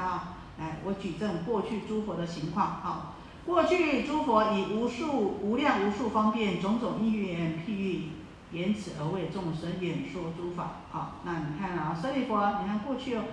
[0.59, 3.13] 来我举证过去诸佛的情况，啊。
[3.45, 8.09] 过去诸佛以无数无量无数方便种种因缘譬喻
[8.51, 10.81] 言辞而为众生演说诸法。
[10.91, 13.23] 好，那你看啊，舍利弗，你看过去哦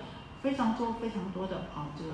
[0.45, 2.13] 非常多非常多的啊，这个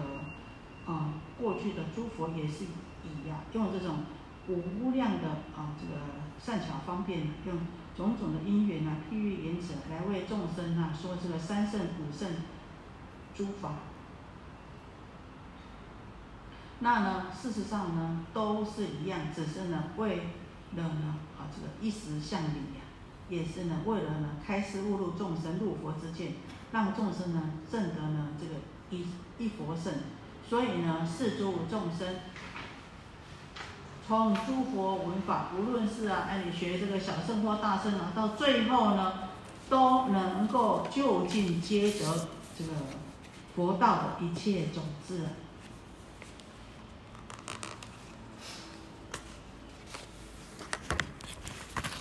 [0.89, 2.63] 啊过去的诸佛也是
[3.03, 4.05] 一样，用这种
[4.47, 5.99] 无量的啊这个
[6.39, 7.57] 善巧方便，用
[7.93, 12.29] 种种的因缘啊譬喻言辞来为众生啊说这个三圣五圣
[13.35, 13.73] 诸法。
[16.79, 20.15] 那呢，事实上呢，都是一样，只是呢，为
[20.77, 22.81] 了呢，啊，这个一时向礼呀，
[23.27, 26.31] 也是呢，为了呢，开示误入众生入佛之见，
[26.71, 27.41] 让众生呢，
[27.71, 28.55] 证得呢，这个
[28.89, 29.05] 一
[29.37, 29.93] 一佛圣。
[30.49, 32.15] 所以呢，是诸众生
[34.05, 39.29] 从诸佛闻法，无论是啊，哎，你学这个小圣或大圣啊，到最后呢，
[39.69, 42.71] 都能够就近接得这个
[43.55, 45.27] 佛道的一切种子。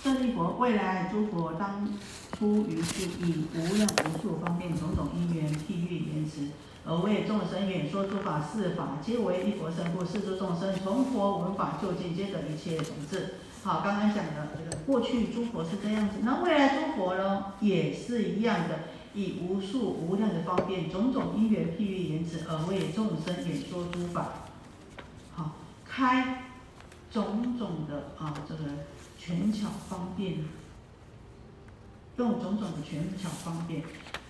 [0.03, 1.87] 舍利佛，未来诸佛当
[2.41, 6.47] 出于是，以无量无数方便种种因缘譬喻言辞，
[6.83, 13.35] 而为众生演说诸法，四法皆为一佛身故，是诸众生从佛闻法，就近皆得一切种子。
[13.63, 18.79] 好，刚刚讲的这个过去诸佛是这样子，那未来诸佛呢，也是一样的，
[19.13, 24.29] 以无数无量的方便种种因缘譬喻言辞，而为众生演说诸法。
[25.35, 26.45] 好，开
[27.11, 28.61] 种种的啊这个。
[29.23, 30.37] 权巧方便，
[32.17, 33.83] 用种种的权巧方便，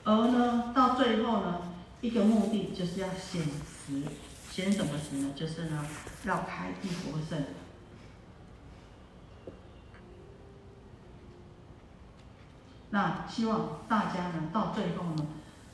[0.03, 1.61] 而呢，到最后呢，
[2.01, 4.03] 一个目的就是要显实，
[4.49, 5.33] 显什么实呢？
[5.35, 5.85] 就是呢，
[6.25, 7.43] 要开地佛圣。
[12.91, 15.27] 那希望大家呢，到最后呢，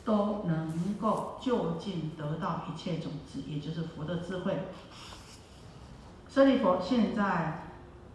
[0.05, 4.57] 都能够就近得到一切种子，也就是佛的智慧。
[6.29, 7.63] 舍利佛，现在。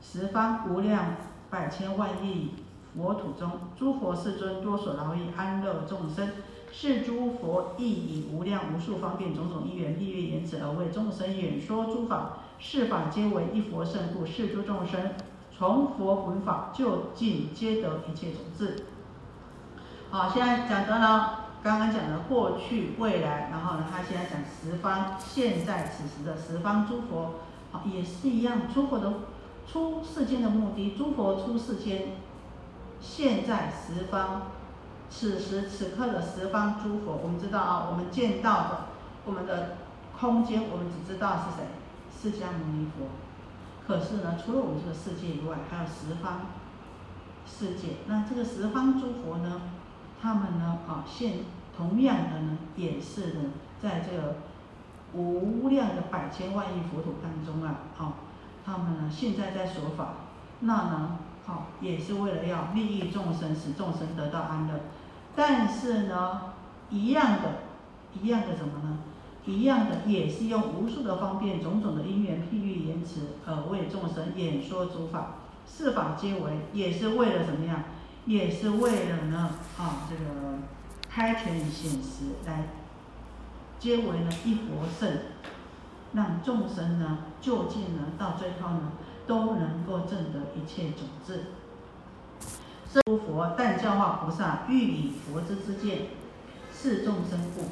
[0.05, 1.15] 十方无量
[1.49, 2.51] 百千万亿
[2.95, 6.29] 佛土中，诸佛世尊多所劳役安乐众生，
[6.71, 15.13] 是诸佛亦以无量无数方便种种因缘譬喻言辞而为众生演说诸法，是法皆为一佛圣故，是诸众生
[15.57, 18.85] 从佛闻法，就近皆得一切种子。
[20.11, 21.31] 好，现在讲的呢，
[21.63, 27.37] 刚刚讲的过去、未来，然后呢，他现在讲十方现在此时的十方诸佛，
[27.71, 29.13] 好，也是一样，诸佛的。
[29.65, 32.17] 出世间的目的，诸佛出世间，
[33.03, 34.43] 现在十方，
[35.11, 38.79] 此时此刻的十方诸佛，我们知道啊，我们见到的，
[39.27, 39.77] 我们的
[40.19, 41.67] 空间，我们只知道是谁，
[42.17, 43.09] 释迦牟尼佛。
[43.85, 46.43] 可是呢，除了我们这个世界以外，还有十方
[47.45, 47.97] 世界。
[48.07, 49.63] 那这个十方诸佛呢，
[50.23, 51.41] 他们呢，啊，现
[51.77, 53.51] 同样的呢，也是呢，
[53.83, 54.37] 在这个
[55.13, 58.15] 无量的百千万亿佛土当中啊，啊。
[58.65, 60.15] 他们呢，现在在说法，
[60.61, 64.81] 那呢，好，也是为了要利益众生，使众生得到安乐。
[65.35, 66.53] 但是呢，
[66.91, 67.61] 一样的，
[68.21, 68.99] 一样的什么呢？
[69.45, 75.35] 一样的也是用无数的方便、种种的因缘、譬喻言辞，而为众生演说诸法。
[75.67, 77.83] 四法皆为，也是为了怎么样？
[78.25, 80.59] 也是为了呢，啊，这个
[81.11, 82.69] 开权显实，来
[83.81, 85.19] 皆为呢一佛圣。
[86.13, 88.93] 让众生呢，就近呢，到最后呢，
[89.27, 91.45] 都能够证得一切种子。
[92.93, 96.09] 是诸佛但教化菩萨，欲以佛之之见，
[96.73, 97.65] 示众生故；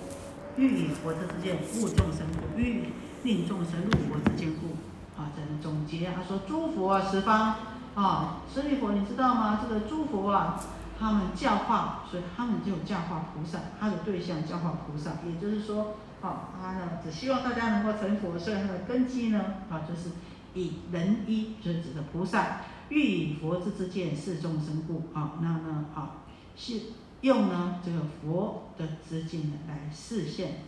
[0.56, 2.92] 欲以佛之之见，悟众生故；欲
[3.22, 5.20] 令众生入佛之见故。
[5.20, 6.10] 啊，这是总结。
[6.14, 7.54] 他说：诸佛啊，十方
[7.94, 9.60] 啊，舍利佛，你知道吗？
[9.62, 10.58] 这个诸佛啊，
[10.98, 15.94] 他们教化，所以他们就教化菩萨，他的对象教化菩萨，也就是说。
[16.22, 20.10] 啊，他呢只希望大家能够成佛，所以他的根基呢，啊，就是
[20.54, 26.22] 以仁一，就是指的菩萨，欲以佛之之见示众生故，啊，那呢，啊，
[26.56, 26.80] 是
[27.20, 30.64] 用呢这个佛的之见呢来示现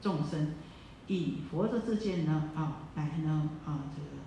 [0.00, 0.54] 众生，
[1.08, 4.22] 以佛的之见呢，啊，来呢，啊，这个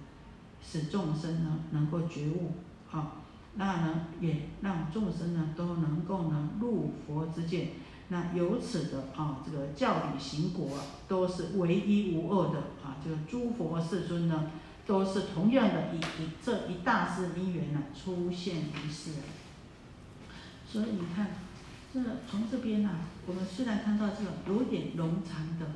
[0.61, 2.51] 使众生呢能够觉悟，
[2.91, 3.13] 啊，
[3.55, 7.69] 那呢也让众生呢都能够呢入佛之见。
[8.07, 10.69] 那由此的啊，这个教理行果
[11.07, 12.59] 都是唯一无二的。
[12.83, 14.51] 啊，这个诸佛世尊呢，
[14.85, 19.11] 都是同样的以以这一大事因缘呢出现于世。
[20.67, 21.35] 所以你看，
[21.93, 22.91] 这从这边呢，
[23.25, 25.67] 我们虽然看到这个有点冗长的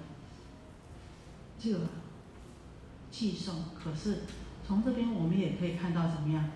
[1.58, 1.80] 这个
[3.10, 4.24] 寄送，可是
[4.68, 6.50] 从这边我们也可以看到怎么样？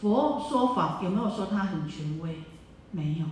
[0.00, 2.42] 佛说法有没有说他很权威？
[2.90, 3.26] 没有。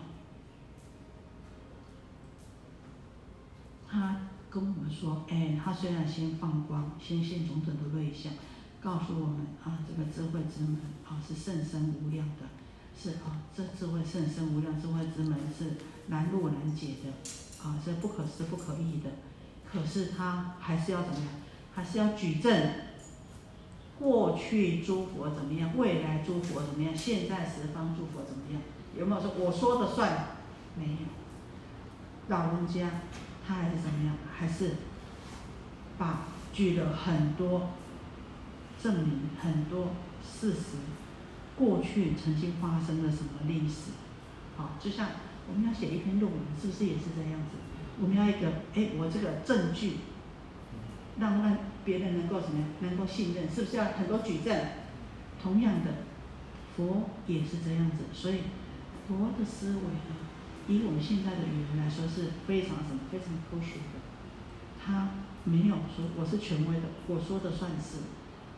[3.90, 8.32] 他跟我们说，哎，他虽然先放光，先现种种的瑞相，
[8.80, 12.46] 告诉我们啊，这个智慧之门啊是甚深无量的，
[12.98, 15.72] 是啊，这智慧甚深无量智慧之门是
[16.06, 17.10] 难入难解的，
[17.62, 19.10] 啊，是不可思不可议的。
[19.70, 21.28] 可是他还是要怎么样？
[21.74, 22.72] 还是要举证
[23.98, 28.62] 过去诸佛怎么样，未来诸佛怎么样，现在十方诸佛怎么样？
[28.96, 30.38] 有没有说我说的算？
[30.74, 30.98] 没有，
[32.28, 32.90] 老人家。
[33.48, 34.14] 他还是怎么样？
[34.38, 34.74] 还是
[35.96, 37.70] 把举了很多
[38.82, 40.76] 证明，很多事实，
[41.56, 43.92] 过去曾经发生了什么历史，
[44.58, 45.08] 好，就像
[45.48, 47.56] 我们要写一篇论文，是不是也是这样子？
[48.00, 49.96] 我们要一个，哎，我这个证据，
[51.18, 54.54] 让让别人能够什么，能够信任，是不是要很多举证？
[55.42, 55.90] 同样的，
[56.76, 58.42] 佛也是这样子，所以
[59.08, 60.27] 佛的思维呢，
[60.68, 63.98] 以我们现在的语言来说是非常什么，非常科学的。
[64.84, 65.08] 他
[65.44, 67.98] 没有说我是权威的，我说的算是。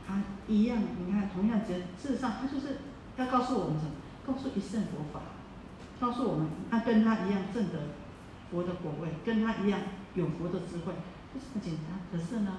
[0.07, 2.79] 他一样，你看，同样，事事实上，他就是
[3.17, 3.93] 要告诉我们什么？
[4.27, 5.21] 告诉一圣佛法，
[6.01, 7.79] 告诉我们，那跟他一样正得
[8.51, 9.81] 佛的果位，跟他一样
[10.15, 10.93] 有佛的智慧，
[11.33, 12.01] 就这么简单。
[12.11, 12.59] 可是呢，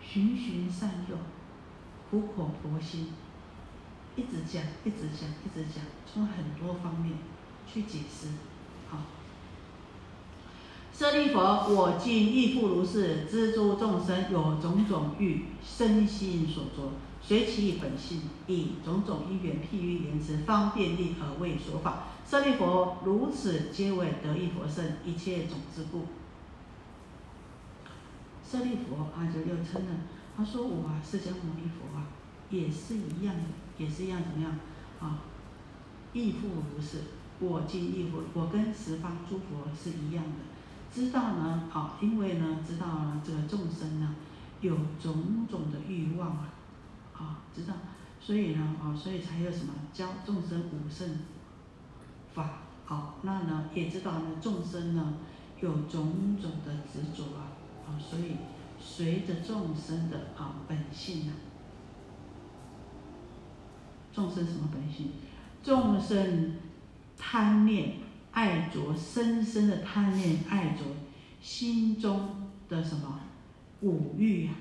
[0.00, 1.16] 循循善诱。
[2.08, 3.08] 苦口婆心，
[4.14, 7.14] 一直讲，一直讲，一直讲，从很多方面
[7.72, 8.28] 去解释。
[8.88, 8.98] 好，
[10.92, 22.04] 舍利弗，我今亦复如是，知诸众生有种种欲，身心所着，随其本性，以种种因缘譬喻言辞，方便利而为说法。
[22.28, 26.06] 舍利弗，如此皆为得意佛身一切种之故。
[28.48, 29.92] 舍利弗啊，就又称了。
[30.36, 32.06] 他说：“我啊，释迦牟尼佛啊，
[32.50, 33.42] 也是一样的，
[33.78, 34.58] 也是一样怎么样
[35.00, 35.20] 啊？
[36.12, 36.98] 亦复如是，
[37.40, 40.30] 我今亦我，我跟十方诸佛是一样的。
[40.92, 44.14] 知道呢，好，因为呢，知道呢，这个众生呢，
[44.60, 46.48] 有种种的欲望啊，
[47.12, 47.74] 好，知道，
[48.20, 51.18] 所以呢，啊，所以才有什么教众生五圣
[52.32, 55.14] 法，好，那呢，也知道呢，众生呢，
[55.60, 57.52] 有种种的执着啊，
[57.86, 58.36] 啊，所以。”
[58.78, 61.32] 随着众生的啊本性啊，
[64.12, 65.12] 众生什么本性？
[65.62, 66.56] 众生
[67.16, 67.94] 贪恋
[68.32, 70.84] 爱着，深深的贪恋爱着，
[71.40, 73.20] 心中的什么
[73.80, 74.52] 五欲呀？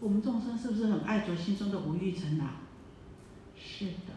[0.00, 2.56] 我们众生是不是很爱着心中的五欲尘啊？
[3.56, 4.12] 是的。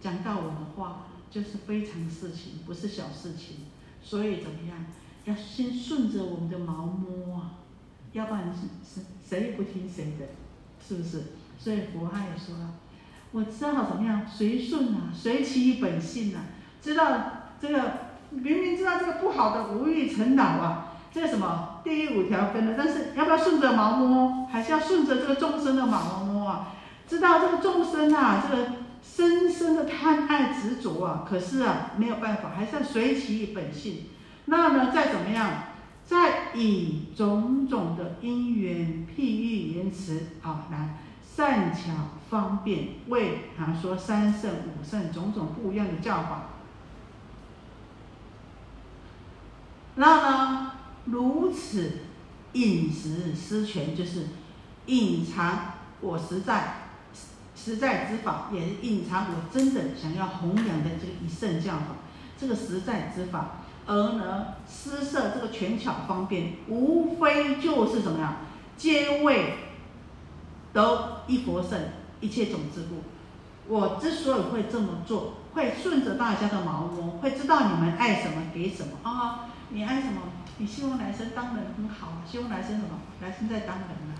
[0.00, 1.06] 讲到我的话。
[1.28, 3.56] 就是非常事情，不是小事情，
[4.00, 4.86] 所以怎么样？
[5.24, 7.58] 要先顺着我们的毛摸啊，
[8.12, 10.26] 要不然是谁也不听谁的，
[10.86, 11.22] 是不是？
[11.58, 12.74] 所以佛他也说了，
[13.32, 16.44] 我知道怎么样，随顺啊，随其本性啊，
[16.80, 17.08] 知道
[17.60, 17.92] 这个
[18.30, 26.74] 明明知道这个不好的无欲成恼啊，这什么第五条分的，但是要不要顺着毛摸，还是要顺着这个众生的毛摸啊？
[27.08, 28.66] 知道这个众生啊，这个。
[29.08, 34.06] 深深的贪爱执着啊，可是啊没有办法，还是要随其本性。
[34.46, 35.48] 那呢，再怎么样，
[36.06, 40.98] 再以种种的因缘譬喻言辞啊，来
[41.36, 41.92] 善巧
[42.30, 46.44] 方便为啊说三圣五圣种种不一样的教法。
[49.96, 50.72] 那呢，
[51.06, 51.92] 如此
[52.52, 54.26] 饮食失权，就是
[54.86, 56.82] 隐藏我实在。
[57.58, 61.96] 实在之法，也是隐藏我真的想要弘扬的这个一圣教法，
[62.38, 68.36] 这个实在之法，而呢施设这个权巧方便，无非就是什么呀？
[68.76, 69.54] 皆为
[70.72, 71.78] 得一佛圣
[72.20, 73.02] 一切种子故。
[73.68, 79.46] 我之所以会这么做，会顺着大家的毛摸，会知道你们爱什么给什么啊？
[79.70, 80.22] 你爱什么？
[80.58, 83.00] 你希望来生当人很好，希望来生什么？
[83.20, 84.14] 来生再当人啊？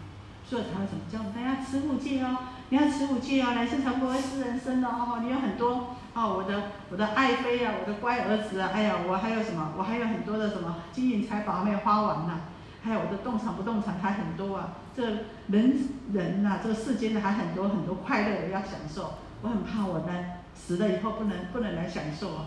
[0.48, 2.38] 所以才会怎么叫大家持五戒哦？
[2.70, 5.20] 你要持五戒啊，来生才不会是人生的哦。
[5.22, 9.74] 你有很多哦，我的我的爱妃啊，我的乖儿子啊，哎呀，我还有什么？
[9.76, 12.40] 我还有很多的什么金银财宝还没有花完呢。
[12.82, 14.76] 还有我的动产不动产还很多啊。
[14.96, 15.04] 这
[15.48, 15.76] 人
[16.14, 19.18] 人呐，这个世间的还很多很多快乐的要享受。
[19.42, 22.46] 我很怕我呢死了以后不能不能来享受啊，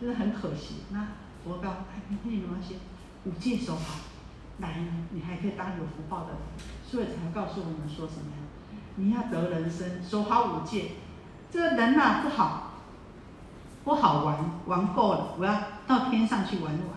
[0.00, 0.76] 真的很可惜。
[0.90, 1.08] 那
[1.44, 2.78] 佛告，你你们先
[3.24, 4.00] 五戒守好，
[4.60, 6.28] 来呢，你还可以当有福报的。
[6.82, 8.42] 所以才告诉我们说什么呀？
[8.94, 10.92] 你要得人生，守好五戒。
[11.50, 12.72] 这人呐不好，
[13.86, 16.88] 不好玩，玩够了，我要到天上去玩玩。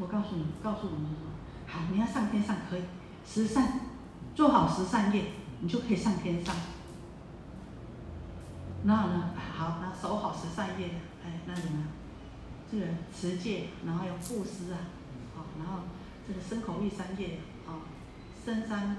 [0.00, 1.28] 我告诉你，告诉我们说，
[1.72, 2.82] 好，你要上天上可以，
[3.24, 3.82] 十善，
[4.34, 5.26] 做好十善业，
[5.60, 6.56] 你就可以上天上。
[8.82, 10.90] 那呢，好，那守好十善业，
[11.24, 11.88] 哎，那怎么样？
[12.68, 14.90] 这个持戒，然后要布施啊，
[15.36, 15.84] 好，然后
[16.26, 17.86] 这个身口意三业，啊。
[18.44, 18.96] 身善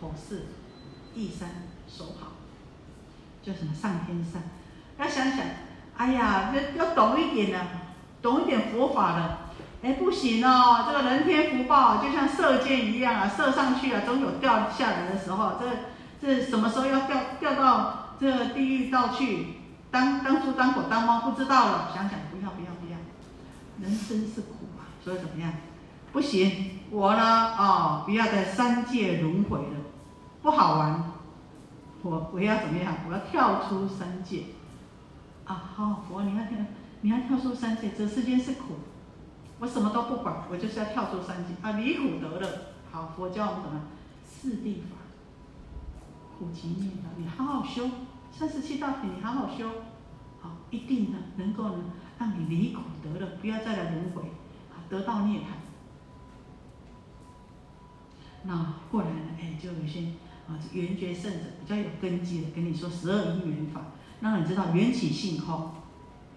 [0.00, 0.46] 口四，
[1.16, 1.50] 意三
[1.88, 2.28] 守好，
[3.42, 4.40] 叫什么上天上？
[4.98, 5.46] 要想想，
[5.96, 7.58] 哎呀，要要懂一点呢，
[8.20, 9.38] 懂一点佛法的。
[9.82, 15.52] 哎，不行哦，这个人天福报就像射箭一样啊，射上去啊，总有掉下来的时候。
[15.60, 15.66] 这
[16.20, 19.46] 这什么时候要掉掉到这地狱道去？
[19.90, 22.98] 当当猪当狗当猫不知道了，想想不要不要不要，
[23.80, 25.52] 人生是苦啊，所以怎么样？
[26.12, 29.76] 不行，我呢哦，不要在三界轮回了，
[30.42, 31.04] 不好玩。
[32.02, 32.94] 我我要怎么样？
[33.08, 34.44] 我要跳出三界
[35.46, 35.54] 啊！
[35.74, 36.66] 好，佛，你看看，
[37.00, 38.74] 你要跳出三界，这世间是苦，
[39.58, 41.72] 我什么都不管，我就是要跳出三界啊！
[41.72, 42.48] 离苦得乐。
[42.90, 43.80] 好，佛教我们什么？
[44.24, 44.96] 四谛法，
[46.38, 47.88] 苦集灭道，你好好修
[48.32, 49.70] 三十七道品，你好好修，
[50.40, 51.84] 好，一定的能够呢，
[52.18, 54.22] 让你离苦得乐，不要再来轮回，
[54.70, 55.44] 啊，得到涅槃。
[58.42, 59.30] 那过来呢？
[59.40, 60.00] 哎，就有些
[60.48, 63.80] 啊，圆觉圣者比较有根基的，跟你说十二因缘法，
[64.20, 65.72] 让你知道缘起性空。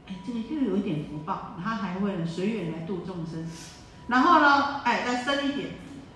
[0.07, 3.47] 哎，这个又有一点福报，他还会随缘来度众生。
[4.07, 5.69] 然后呢，哎，再深一点，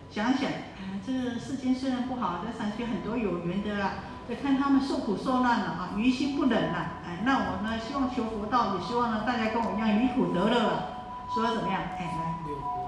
[0.10, 3.94] 想想，哎，这个世间虽然不好，在山区很多有缘的啊，
[4.28, 6.86] 就看他们受苦受难了啊，于心不忍呐。
[7.06, 10.90] 哎，那我呢，希望求佛道，也希望呢，大家跟我一样离苦得乐了。
[11.34, 11.82] 说怎么样？
[11.98, 12.36] 哎，来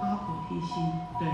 [0.01, 1.27] 发菩提心，对。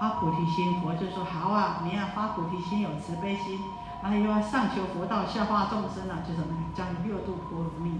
[0.00, 1.80] 发菩提心，佛就说好啊！
[1.84, 3.56] 你要发菩提心，有慈悲心，
[4.02, 6.46] 然后又要上求佛道，下化众生啊，就什么？
[6.74, 7.92] 教你六度波罗蜜。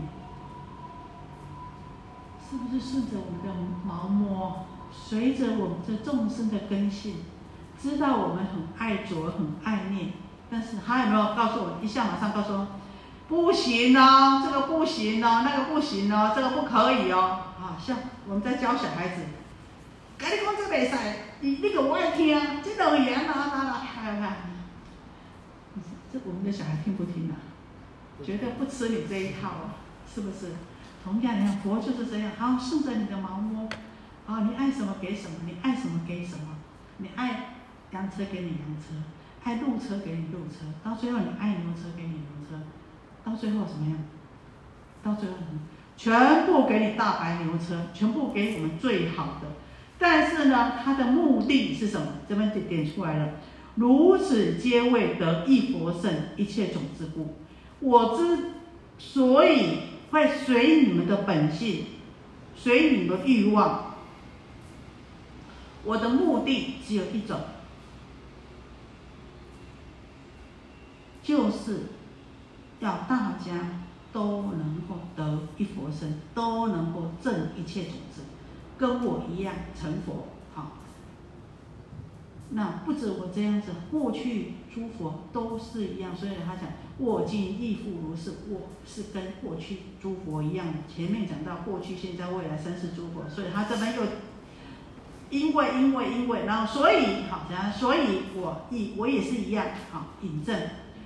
[2.51, 3.49] 是不是顺着我们的
[3.85, 7.25] 毛摸，随着我们这众生的根性，
[7.81, 10.13] 知道我们很爱着，很爱念，
[10.51, 11.79] 但是他有没有告诉我？
[11.81, 12.67] 一下马上告诉我，
[13.29, 17.39] 不行哦，这个不行哦，那个不行哦，这个不可以哦。
[17.59, 17.97] 啊，像
[18.29, 19.23] 我们在教小孩子，
[20.19, 20.97] 赶紧讲这袂使。
[21.41, 24.37] 你那个我爱听，这种语言哪哪哪，看看，
[26.13, 27.37] 这我们的小孩听不听啊？
[28.23, 30.53] 绝对不吃你这一套啊，是不是？
[31.03, 33.69] 同样，你看佛就是这样，好顺着你的毛摸，
[34.27, 36.57] 啊，你爱什么给什么，你爱什么给什么，
[36.99, 37.55] 你爱
[37.91, 38.95] 洋车给你洋车，
[39.43, 42.61] 爱路车给你路车，到最后你爱牛车给你牛车，
[43.25, 43.99] 到最后什么样？
[45.03, 45.61] 到最后什么？
[45.97, 49.49] 全部给你大白牛车，全部给我们最好的。
[49.99, 52.07] 但是呢，他的目的是什么？
[52.29, 53.29] 这边点点出来了，
[53.75, 57.37] 如此皆为得一佛圣一切种子故。
[57.81, 58.53] 我之
[58.99, 59.79] 所以
[60.11, 61.87] 会随你们的本性，
[62.55, 63.95] 随你们的欲望，
[65.85, 67.41] 我的目的只有一种，
[71.23, 71.81] 就是
[72.81, 78.23] 要大家都能够得一佛身，都能够证一切种子。
[78.79, 80.27] 跟我一样成佛，
[82.55, 86.65] 那不止我这样子，过去诸佛都是一样，所以他讲
[86.99, 90.67] 我今亦复如是，我是跟过去诸佛一样。
[90.95, 94.03] 前面讲到过去、现在、未来三世诸佛，所以他这边又
[95.31, 98.01] 因为因为因为，然后所以好，然后所以
[98.37, 100.55] 我亦我也是一样，好引证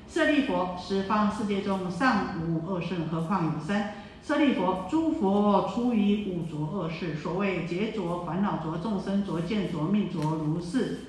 [0.08, 3.94] 舍利佛，十方世界中尚无二圣，何况有三？
[4.20, 11.02] 舍利佛，诸佛出于五浊恶世，所谓劫浊、烦恼浊、众生浊、见浊、命浊，如是。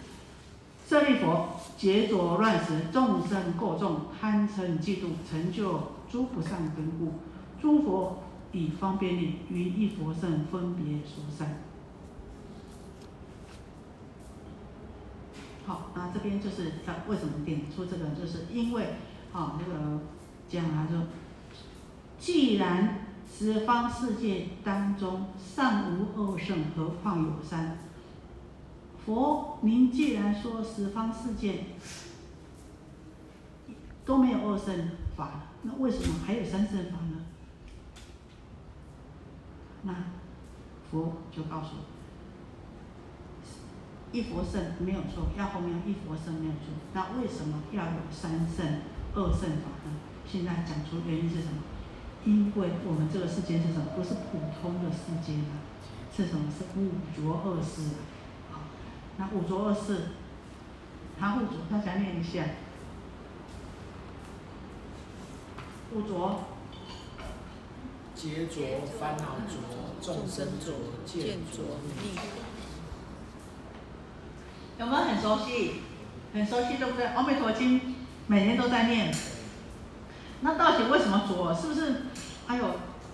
[0.88, 7.15] 舍利佛，劫浊乱时，众生过重，贪嗔嫉妒，成就诸不善根故。
[7.61, 8.23] 诸佛
[8.53, 11.57] 以方便力，于一佛圣分别说善。
[15.65, 18.93] 好，那这边就是要为什么点出这个，就是因为
[19.33, 19.99] 啊，那个
[20.47, 20.95] 讲啊，就
[22.17, 23.03] 既然。
[23.29, 27.77] 十方世界当中尚无二圣，何况有三？
[29.08, 31.64] 佛，您既然说十方世界
[34.05, 37.24] 都没有二圣法，那为什么还有三圣法呢？
[39.84, 39.93] 那
[40.91, 41.76] 佛就告诉，
[44.12, 46.74] 一佛圣没有错，要后面一佛圣没有错。
[46.91, 48.82] 那为什么要有三圣、
[49.16, 49.95] 二圣法呢？
[50.28, 51.64] 现在讲出原因是什么？
[52.26, 53.86] 因为我们这个世界是什么？
[53.95, 55.64] 不是普通的世界啊，
[56.14, 56.51] 是什么？
[56.51, 57.84] 是五浊恶世。
[57.93, 58.16] 好，
[59.18, 60.09] 那五浊恶世，
[61.20, 62.43] 他五浊，他想念一下。
[65.93, 66.43] 五浊。
[68.15, 69.59] 劫浊、烦恼浊、
[70.01, 70.74] 众生浊、
[71.05, 72.15] 见浊、命
[74.80, 75.82] 有没有很熟悉？
[76.34, 77.05] 很熟悉，对不对？
[77.05, 77.93] 阿弥陀经
[78.26, 79.13] 每年都在念。
[80.41, 81.53] 那到底为什么浊？
[81.53, 82.07] 是不是？
[82.47, 82.65] 哎呦，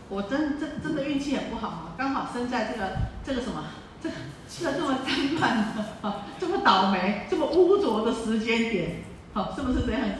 [0.07, 1.95] 我真真真的运气很不好啊！
[1.97, 2.93] 刚好生在这个
[3.25, 3.61] 这个什么，
[4.03, 4.15] 这个
[4.49, 8.97] 这个这么脏乱的哈，这么倒霉，这么污浊的时间点，
[9.33, 10.17] 好，是不是这样子？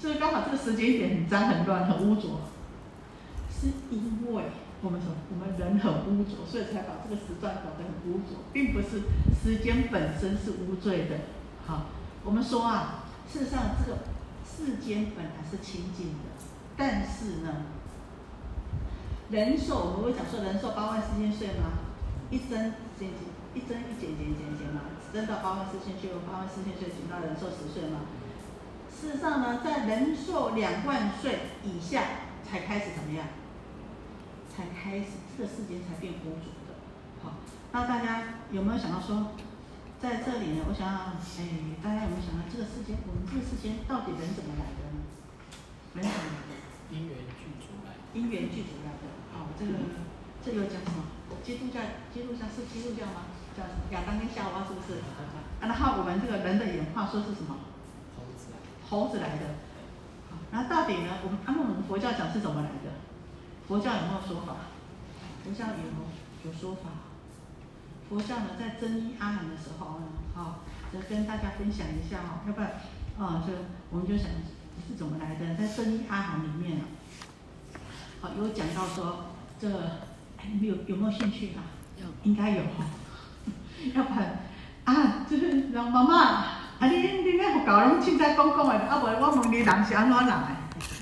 [0.00, 2.42] 是不是刚好这个时间点很脏很乱很污浊？
[3.50, 4.44] 是因为
[4.82, 5.14] 我们什么？
[5.32, 9.02] 我们人很污浊，所以才把这个时段搞得很污浊，并不是
[9.42, 11.16] 时间本身是污罪的。
[11.66, 11.86] 好，
[12.22, 13.98] 我们说啊，事实上这个
[14.46, 16.36] 世间本来是清净的。
[16.76, 17.64] 但是呢，
[19.30, 21.85] 人寿，我们会讲说人寿八万四千岁吗？
[22.30, 23.22] 一增减减，
[23.54, 28.00] 一增一减减减减嘛，增到八万四千岁，八万四千岁减到人寿十岁嘛。
[28.90, 32.02] 事实上呢，在人寿两万岁以下
[32.42, 33.26] 才开始怎么样？
[34.48, 36.80] 才开始这个世间才变无主的。
[37.22, 37.34] 好，
[37.72, 39.36] 那大家有没有想到说，
[40.00, 40.64] 在这里呢？
[40.66, 45.04] 我想要，哎，大家有没有想到这个世间，我们这个世间到底人怎么来的呢？
[45.92, 46.52] 人怎么来的？
[46.90, 47.92] 因缘具足来。
[48.16, 49.12] 因缘具足来的。
[49.36, 49.72] 好，这个
[50.42, 51.04] 这又讲什么？
[51.46, 51.78] 基督教，
[52.12, 53.30] 基督教是基督教吗？
[53.56, 53.86] 叫什么？
[53.92, 54.98] 亚当跟夏娃是不是？
[54.98, 57.54] 啊然后我们这个人的演化说是什么？
[58.18, 58.58] 猴子来。
[58.90, 59.54] 猴子来的。
[60.28, 61.22] 好，那到底呢？
[61.22, 62.90] 我们按照我们佛教讲是怎么来的？
[63.68, 64.74] 佛教有没有说法？
[65.44, 66.90] 佛教有有说法。
[68.10, 70.58] 佛教呢，在真一阿含的时候呢，好，
[70.92, 72.72] 就跟大家分享一下哈，要不然
[73.18, 73.52] 啊，就
[73.90, 74.26] 我们就想
[74.88, 75.54] 是怎么来的？
[75.54, 76.84] 在真一阿含里面啊，
[78.20, 79.26] 好有讲到说
[79.60, 79.70] 这。
[80.60, 81.62] 有有没有兴趣啊？
[82.00, 82.84] 有，应该有哈。
[83.94, 84.40] 要不然
[84.84, 86.16] 啊，就是让妈妈，
[86.78, 90.56] 啊你你咧学教拢凊彩讲讲的，啊无我问你人是安怎来？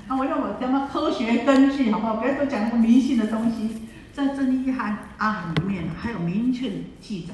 [0.07, 2.15] 啊我用我什么科学根据，好不好？
[2.17, 3.81] 不要都讲那么迷信的东西。
[4.13, 7.33] 在《真一含阿含》里面还有明确的记载。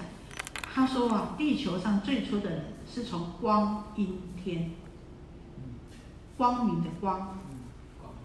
[0.74, 4.72] 他说啊，地球上最初的人是从光阴天，
[6.38, 7.38] 光明的光，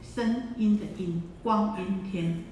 [0.01, 2.45] 声音的音，光阴天。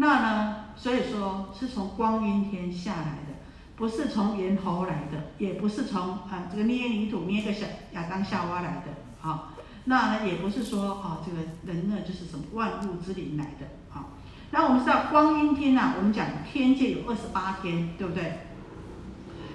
[0.00, 0.56] 那呢？
[0.76, 3.36] 所以说是从光阴天下来的，
[3.76, 8.86] 不是从猿猴来的，也不是从啊这个捏泥土捏个小亚当夏娃来的。
[9.20, 9.52] 好，
[9.84, 13.66] 那呢也不是说啊这个人呢就是什么万物之灵来的。
[13.90, 14.12] 好，
[14.52, 18.38] 那我们知道光阴天呐，我们讲天界有二十八天，对不对？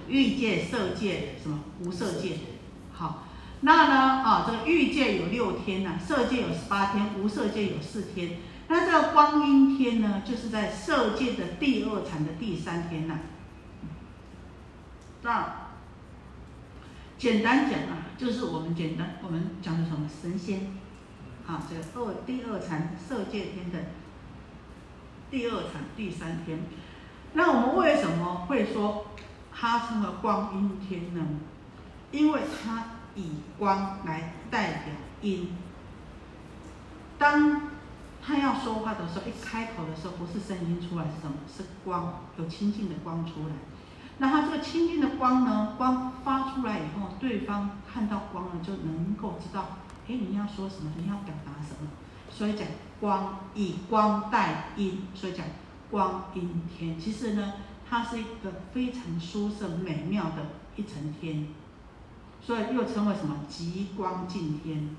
[0.08, 2.38] 欲界、色界、什么无色界。
[2.94, 3.24] 好，
[3.62, 8.38] 那呢啊这个欲界有六天呐，色界有十八天，无色界有四天。
[8.68, 13.20] 那这个光阴天呢，就是在色界的第二禅的第三天呐。
[15.22, 15.70] 那
[17.18, 20.72] 简单讲啊，就是我们简单我们讲的什么神仙，
[21.48, 23.80] 啊，这个二第二禅色界天的
[25.30, 26.60] 第二禅第三天。
[27.34, 29.08] 那我们为什么会说
[29.54, 31.22] 它称为光阴天呢？
[32.12, 32.86] 因为它
[33.16, 35.50] 以光来代表阴。
[37.18, 37.62] 当
[38.26, 41.36] 他要说话的时候，一开口的时候，不是声音出来，是什么？
[41.48, 43.54] 是光，有清净的光出来。
[44.18, 45.76] 那他这个清净的光呢？
[45.78, 50.92] 光发出来以后，对方看到光了，就能够知道，哎，你要说什么？
[50.98, 51.92] 你要表达什么？
[52.32, 52.68] 所以讲
[53.00, 55.46] 光以光带音，所以讲
[55.92, 57.00] 光阴天。
[57.00, 57.54] 其实呢，
[57.88, 61.50] 它是一个非常殊胜美妙的一层天，
[62.42, 63.36] 所以又称为什么？
[63.48, 64.96] 极光净天。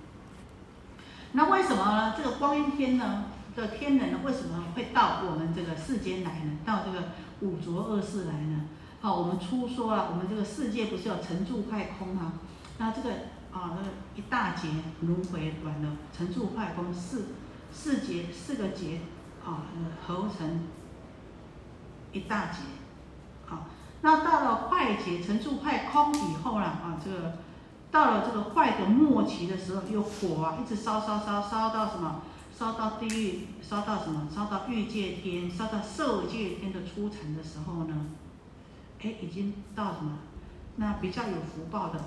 [1.36, 2.14] 那为什么呢？
[2.16, 6.52] 这个光阴天呢的天人呢，为什么会到我们这个世间来呢？
[6.64, 7.08] 到这个
[7.40, 8.62] 五浊恶世来呢？
[9.02, 12.32] 好，我们初说了，我们这个世界不是有成住坏空啊？
[12.78, 13.10] 那这个
[13.52, 14.68] 啊，那个一大劫
[15.02, 17.26] 轮回完了，成住坏空四
[17.70, 19.00] 四劫四个劫
[19.44, 19.68] 啊，
[20.06, 20.62] 合成
[22.12, 22.60] 一大劫。
[23.44, 23.66] 好，
[24.00, 27.34] 那到了坏劫成住坏空以后了啊，这个。
[27.90, 32.22] 到了这个坏的末期的时候，有火啊，一直烧烧烧烧到什么？
[32.58, 34.28] 烧到地狱，烧到什么？
[34.34, 38.06] 烧到欲界天，烧到色界天的初禅的时候呢？
[39.02, 40.18] 哎，已经到什么？
[40.76, 42.04] 那比较有福报的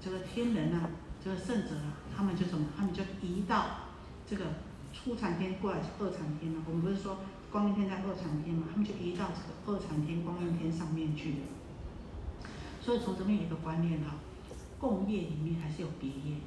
[0.00, 0.90] 这个天人啊，
[1.22, 2.66] 这个圣者啊，他们就什么？
[2.76, 3.64] 他们就移到
[4.28, 4.44] 这个
[4.92, 6.60] 初禅天过来二禅天了。
[6.66, 7.18] 我们不是说
[7.50, 8.66] 光明天在二禅天嘛？
[8.70, 11.36] 他们就移到这个二禅天光明天上面去了。
[12.80, 14.16] 所以从这边有一个观念哈。
[14.82, 16.38] 共业里面还是有别业，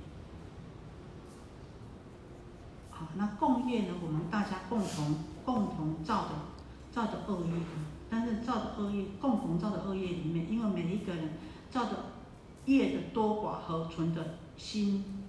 [2.90, 3.94] 好，那共业呢？
[4.04, 5.16] 我们大家共同
[5.46, 6.32] 共同造的
[6.92, 7.54] 造的恶业，
[8.10, 11.30] 但是造的恶业共同造的恶业里面，因为每一个人
[11.72, 11.92] 造的
[12.66, 15.24] 业的多寡和存的心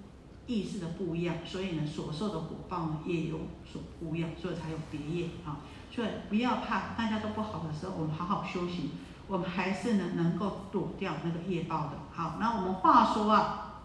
[0.49, 5.61] 意识的不一样，所以呢，所受的果报呢也有所不一样，所以才有别业啊。
[5.93, 8.91] 所以不要怕，大家都不好的时候，我们好好修行。
[9.29, 11.93] 我们还是呢能够躲掉那个业报的。
[12.13, 13.83] 好，那我们话说啊，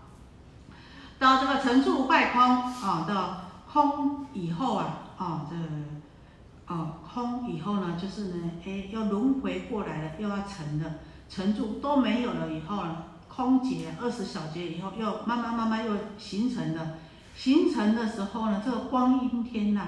[1.17, 10.95] 到这个成住坏空啊，到空以后啊，啊这啊空以后呢，就是呢，哎，要轮回过来了，又要成了，
[11.27, 16.97] 成住都没有了以后呢，空劫二十小劫以后，又慢慢慢慢又形成了，
[17.35, 19.87] 形成的时候呢，这个光阴天呐，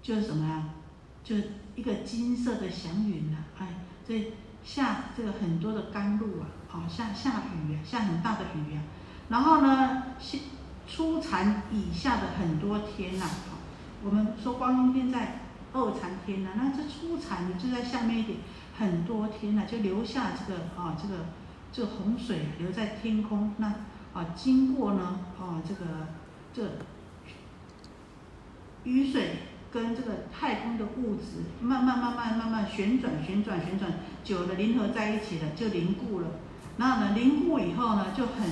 [0.00, 0.64] 就是什么呀？
[1.24, 1.36] 就
[1.74, 3.68] 一个金色的祥云呐，哎，
[4.06, 4.32] 这。
[4.64, 8.82] 下这个很多的甘露啊，好下下雨啊，下很大的雨啊，
[9.28, 10.04] 然后呢，
[10.88, 13.26] 初禅以下的很多天呐，
[14.04, 15.40] 我们说光阴天在
[15.72, 18.38] 二禅天呢，那这初禅呢就在下面一点，
[18.78, 21.26] 很多天呢就留下这个啊这个
[21.72, 23.68] 这个洪水留在天空，那
[24.12, 26.08] 啊经过呢啊这个
[26.52, 26.62] 这
[28.84, 29.38] 雨水
[29.72, 33.90] 跟这个太空的物质慢慢慢慢慢慢旋转旋转旋转，
[34.22, 36.26] 久了凝合在一起了，就凝固了。
[36.76, 38.50] 那呢凝固以后呢就很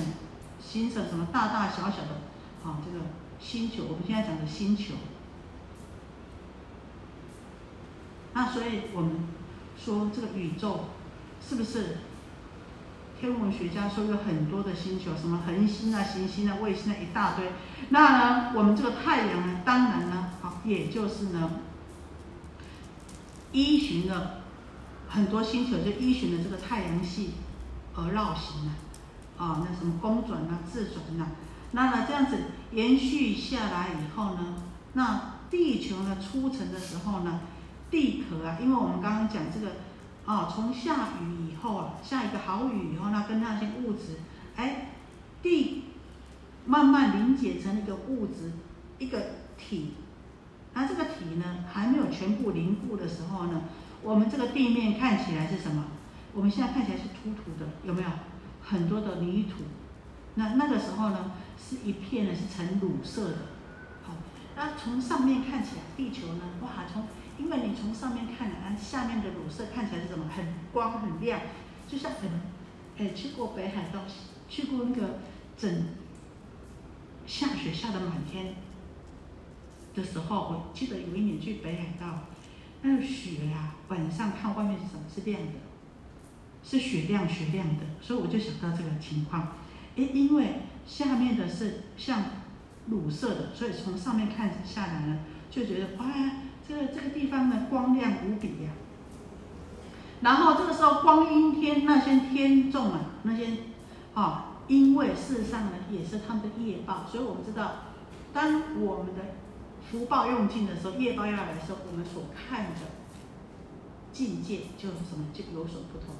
[0.59, 2.21] 形成什么大大小小的
[2.65, 3.05] 啊这个
[3.39, 4.95] 星球，我们现在讲的星球。
[8.33, 9.27] 那所以我们
[9.77, 10.85] 说这个宇宙
[11.45, 11.97] 是不是
[13.19, 17.51] 天文学家说有很多的星球，什么恒星啊、行星啊、卫星啊一大堆。
[17.89, 20.29] 那呢，我们这个太阳呢，当然呢，
[20.63, 21.51] 也就是呢，
[23.51, 24.41] 依循了
[25.07, 27.31] 很多星球，就依循了这个太阳系
[27.95, 28.75] 而绕行啊，
[29.37, 31.31] 啊，那什么公转啊、自转啊，
[31.71, 32.37] 那呢这样子
[32.71, 34.55] 延续下来以后呢，
[34.93, 37.41] 那地球呢出成的时候呢。
[37.91, 39.73] 地壳啊，因为我们刚刚讲这个，
[40.25, 44.19] 啊，从下雨以后啊，下一个好雨以后，那跟那些物质，
[44.55, 44.93] 哎，
[45.43, 45.83] 地
[46.65, 48.53] 慢慢凝结成一个物质，
[48.97, 49.21] 一个
[49.57, 49.95] 体。
[50.73, 53.63] 那这个体呢，还没有全部凝固的时候呢，
[54.01, 55.85] 我们这个地面看起来是什么？
[56.33, 58.09] 我们现在看起来是凸凸的，有没有？
[58.63, 59.63] 很多的泥土。
[60.35, 63.37] 那那个时候呢，是一片呢是呈乳色的。
[64.03, 64.13] 好，
[64.55, 67.03] 那从上面看起来，地球呢，哇，从
[67.37, 70.25] 因为你从上面看，啊，下面的乳色看起来是什么？
[70.33, 71.41] 很光很亮，
[71.87, 72.29] 就像很，
[72.97, 73.99] 哎，去过北海道，
[74.47, 75.19] 去过那个
[75.57, 75.85] 整
[77.25, 78.55] 下雪下的满天
[79.95, 82.27] 的时候，我记得有一年去北海道，
[82.81, 85.01] 那个雪呀，晚上看外面是什么？
[85.13, 85.53] 是亮的，
[86.63, 89.55] 是雪亮雪亮的，所以我就想到这个情况，
[89.95, 92.23] 哎，因为下面的是像
[92.87, 95.19] 乳色的，所以从上面看下来呢，
[95.49, 96.05] 就觉得哇。
[96.67, 98.69] 这个这个地方呢，光亮无比呀。
[100.21, 103.47] 然后这个时候，光阴天那些天众啊，那些
[104.13, 107.71] 啊，因为事实上呢，也是他们的业报，所以我们知道，
[108.31, 109.21] 当我们的
[109.91, 112.79] 福报用尽的时候，业报要来的时候，我们所看的
[114.13, 116.15] 境界就什么就有所不同。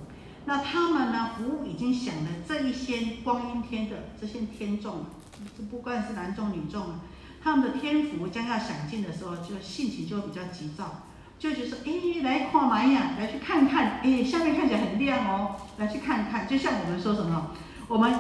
[0.46, 5.06] 那他们呢，福已经享了这一些光阴天的这些天众，
[5.58, 7.00] 这不管是男众女众啊。
[7.44, 11.04] 他们的天福将要享尽的时候，就性情就会比较急躁，
[11.40, 17.52] 就觉得说：“哎，来看嘛呀，来去看看，哎，下面看起来很亮哦，来去看看。”就像我们说什么，
[17.88, 18.14] 我们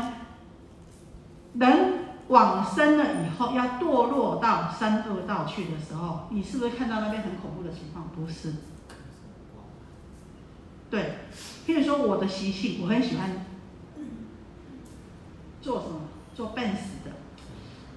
[1.54, 8.08] 人往生了以后要堕落到三恶道去的时候，你是不是看到那边很恐怖的情况？
[8.16, 8.54] 不是。
[10.90, 11.16] 对，
[11.68, 13.46] 譬如说我的习性，我很喜欢
[15.62, 16.00] 做什么，
[16.34, 17.12] 做笨死的。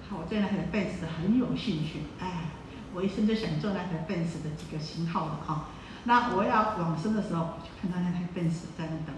[0.09, 2.51] 好，我对那台奔驰的很有兴趣，哎，
[2.93, 5.69] 我一生就想做那台奔驰的几个型号的哈。
[6.03, 9.15] 那我要往生的时候，就看到那台奔驰在那等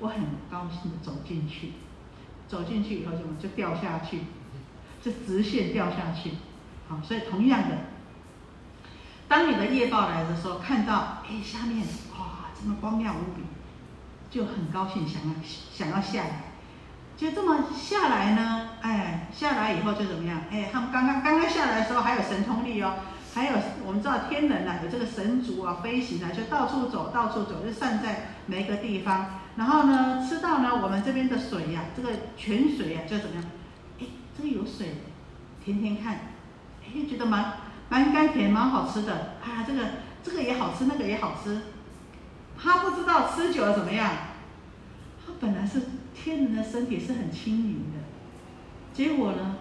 [0.00, 1.72] 我，我很高兴的走进去，
[2.48, 4.22] 走进去以后就就掉下去，
[5.02, 6.32] 是直线掉下去。
[6.88, 7.76] 好，所以同样的，
[9.28, 11.86] 当你的业报来的时候，看到哎下面
[12.18, 13.42] 哇这么光亮无比，
[14.30, 15.34] 就很高兴，想要
[15.72, 16.44] 想要下来。
[17.16, 20.40] 就这么下来呢，哎，下来以后就怎么样？
[20.50, 22.94] 哎，他们刚刚刚刚下来的时候还有神通力哦，
[23.34, 29.40] 还有我们知道天人啊，有这个神足啊，飞行啊，就到处走，到处走，就散在每一个地方。
[29.56, 33.44] 然后呢，吃到呢我们这边的水呀，这个泉水呀，就怎么样？
[34.38, 34.94] 这个有水，
[35.62, 36.14] 甜甜看，
[36.84, 37.54] 哎，觉得蛮
[37.90, 39.66] 蛮甘甜，蛮好吃的啊。
[39.66, 39.82] 这个
[40.22, 41.60] 这个也好吃，那个也好吃。
[42.56, 44.10] 他不知道吃久了怎么样，
[45.26, 45.82] 他本来是。
[46.20, 48.02] 天人的身体是很轻盈的，
[48.92, 49.54] 结果呢，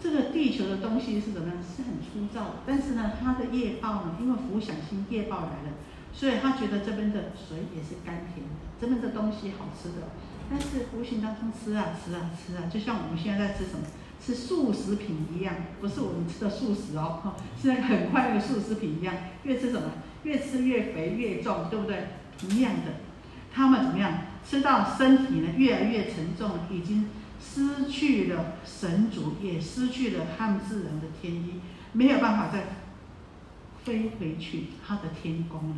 [0.00, 1.56] 这个地球的东西是怎么样？
[1.58, 2.56] 是很粗糙。
[2.66, 5.76] 但是呢，他的业报呢，因为福想心业报来了，
[6.14, 10.08] 所以他觉得这边的水也是甘甜的，这边的东西好吃的。
[10.48, 13.84] 但是无形当中吃啊吃啊吃啊，就像我们现在在吃什么，
[14.24, 19.88] 吃素食品一样，不是我们吃的素食哦， 是那个很快的素食品一样，越吃什么，
[20.22, 22.08] 越吃越肥越重，对不对？
[22.48, 22.92] 一样的，
[23.52, 24.12] 他们怎么样？
[24.48, 27.08] 吃到身体呢越来越沉重，已经
[27.40, 31.60] 失去了神主，也失去了他们自然的天意，
[31.92, 32.64] 没有办法再
[33.84, 35.76] 飞回去他的天宫了。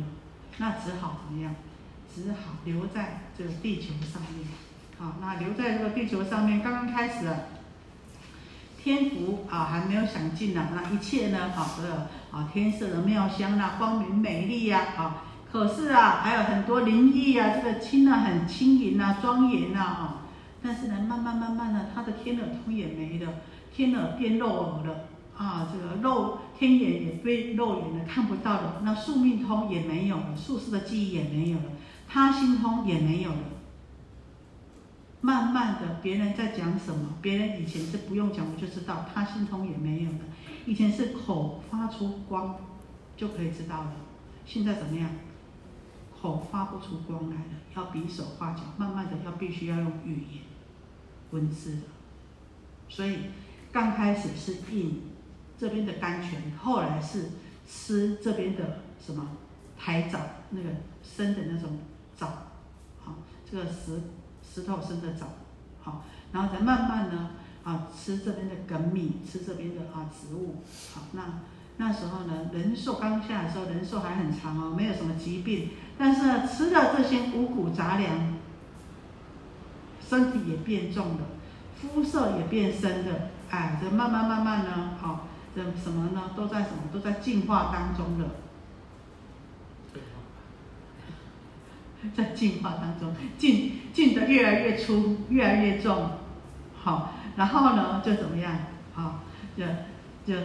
[0.57, 1.55] 那只好怎么样？
[2.13, 4.47] 只好留在这个地球上面。
[4.97, 7.27] 好，那留在这个地球上面，刚刚开始，
[8.85, 10.67] 天福啊还没有享尽呢。
[10.75, 15.23] 那一切呢，好的啊，天色的妙香啊，光明美丽呀，啊。
[15.51, 20.21] 可是啊，还有很多灵异啊，这个轻啊很轻盈啊，庄严啊，啊，
[20.61, 23.33] 但是呢，慢慢慢慢呢，他的天耳通也没了，
[23.75, 31.65] 天耳变肉耳了，啊，这个肉天眼也被肉眼了看不到了，那宿命通也没有了，宿世的记忆也没有了，
[32.07, 33.37] 他心通也没有了。
[35.25, 40.19] 慢慢的，别人在讲什么，别人以前是不用讲我就知道，他心通也没有的。
[40.67, 42.55] 以前是口发出光
[43.17, 43.93] 就可以知道了，
[44.45, 45.09] 现在怎么样？
[46.21, 50.43] 口发不出光来了，要比手画脚，慢慢的要必须要用语言、
[51.31, 51.81] 文字的。
[52.87, 53.17] 所以
[53.71, 55.01] 刚开始是印
[55.57, 57.29] 这边的甘泉，后来是
[57.67, 59.27] 吃这边的什么
[59.75, 60.19] 海藻，
[60.51, 60.69] 那个
[61.01, 61.79] 生的那种
[62.15, 62.27] 藻，
[63.03, 63.15] 好，
[63.49, 63.99] 这个石
[64.55, 65.25] 石头生的藻，
[65.83, 67.31] 好，然后再慢慢呢
[67.65, 71.41] 啊吃这边的梗米，吃这边的啊植物，好，那
[71.75, 75.71] 那时候呢人寿刚下来的时候人寿还很长哦，没有什么疾病。
[75.97, 78.35] 但是呢，吃了这些五谷杂粮，
[79.99, 81.19] 身体也变重了，
[81.81, 88.25] 肤色也变深了，哎，这慢慢慢慢呢，好，这什么呢，都在什么，都在进化当中的，
[92.13, 96.11] 在进化当中，进进的越来越粗，越来越重，
[96.75, 98.57] 好，然后呢，就怎么样，
[98.93, 99.21] 好，
[99.57, 99.63] 就
[100.25, 100.39] 就。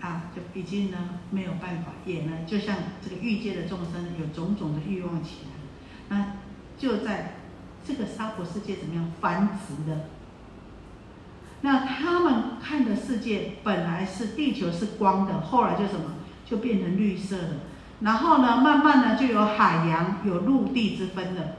[0.00, 0.98] 啊，就已经呢
[1.30, 5.50] 没有办法，也呢就像这个欲界的众生有种种的欲望起来，
[6.10, 6.32] 那
[6.76, 7.36] 就在
[7.86, 10.10] 这个娑婆世界怎么样繁殖的？
[11.62, 17.60] 那他们看的世界本来是地球是光的，后来就什么就变成绿色的，
[18.00, 21.56] 然后呢慢慢呢就有海洋有陆地之分了，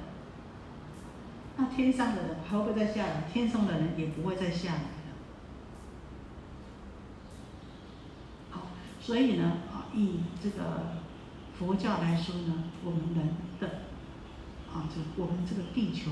[1.57, 3.23] 那天上的人还会不会再下来？
[3.31, 4.81] 天上的人也不会再下来了。
[8.51, 8.61] 好。
[9.01, 10.97] 所以呢，啊，以这个
[11.57, 13.29] 佛教来说呢，我们人
[13.59, 13.67] 的
[14.73, 16.11] 啊，这我们这个地球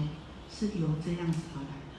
[0.50, 1.94] 是由这样子而来的。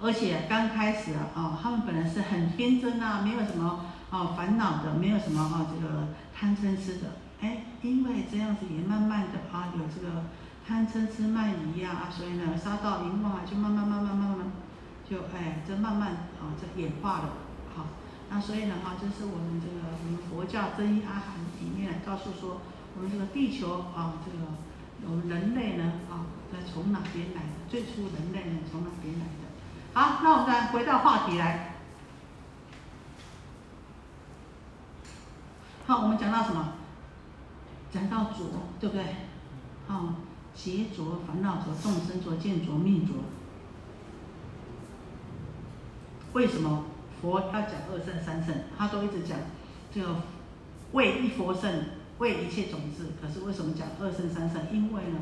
[0.00, 6.08] 而且刚开始啊，啊，他们本来是很天真啊，没有什么啊烦恼的，没有什么啊这个
[6.42, 7.22] 贪嗔痴的。
[7.40, 10.24] 哎，因为这样子也慢慢的啊，有这个
[10.66, 14.50] 贪嗔痴慢疑啊，所以呢，杀到淫妄啊，就慢慢慢慢慢慢，
[15.08, 16.10] 就哎，这慢慢
[16.42, 17.30] 啊，这演化了。
[17.76, 17.86] 好
[18.28, 22.60] 那所以呢，哈，这是我们这个我们佛教真一阿含里面告诉说，
[22.96, 24.44] 我们这个地球啊，这个
[25.08, 27.70] 我们人类呢，啊，在从哪边来的？
[27.70, 29.46] 最初人类呢，从哪边来的？
[29.94, 31.71] 好，那我们再回到话题来。
[35.86, 36.74] 好，我们讲到什么？
[37.90, 38.46] 讲到浊，
[38.80, 39.04] 对不对？
[39.88, 40.16] 啊，
[40.54, 43.16] 劫浊、烦恼浊、众生浊、见浊、命浊。
[46.32, 46.84] 为什么？
[47.20, 49.38] 佛要讲二圣三圣，他都一直讲
[49.94, 50.16] 这个
[50.90, 51.84] 为一佛圣，
[52.18, 53.12] 为一切种子。
[53.20, 54.60] 可是为什么讲二圣三圣？
[54.72, 55.20] 因为呢，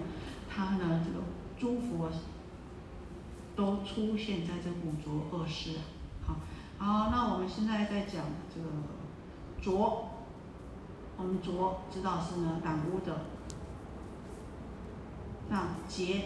[0.49, 1.25] 他呢这个
[1.59, 2.11] 诸佛
[3.55, 5.73] 都出现在这五浊恶世。
[6.27, 6.37] 好，
[6.79, 8.69] 好，那我们现在在讲这个
[9.61, 10.10] 浊，
[11.21, 13.27] 我们浊知道是呢染污的。
[15.51, 16.23] 那劫，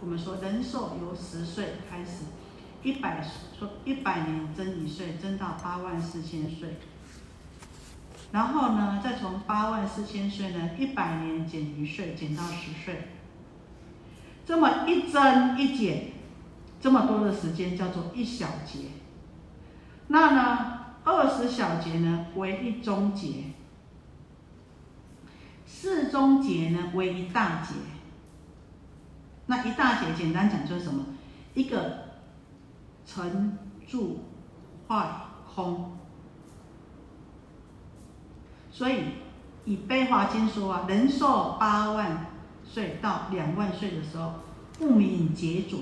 [0.00, 2.24] 我们说人寿由十岁开始。
[2.84, 3.24] 一百
[3.56, 6.78] 说一百年增一岁，增到八万四千岁。
[8.32, 13.10] 然后呢，再从八万四千岁呢，一百年减一岁，减到十岁。
[14.44, 16.10] 这么一增一减，
[16.80, 18.88] 这么多的时间叫做一小节。
[20.08, 23.44] 那呢，二十小节呢为一中节，
[25.82, 27.74] 四中节呢为一大节。
[29.46, 31.04] 那一大节简单讲就是什么？
[31.54, 32.02] 一个。
[33.04, 33.58] 成
[33.88, 34.20] 住
[34.86, 35.04] 坏
[35.52, 35.96] 空，
[38.70, 39.00] 所以
[39.64, 42.26] 以《悲华经》说啊，人寿八万
[42.64, 44.34] 岁到两万岁的时候，
[44.78, 45.80] 不明劫浊，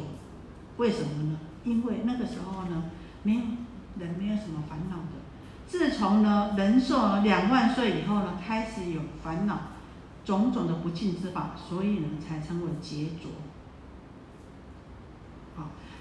[0.79, 1.39] 为什么呢？
[1.63, 2.85] 因为那个时候呢，
[3.23, 3.41] 没有
[3.99, 5.21] 人没有什么烦恼的。
[5.69, 9.61] 自从呢人寿两万岁以后呢，开始有烦恼，
[10.25, 13.31] 种种的不净之法，所以呢才称为劫浊。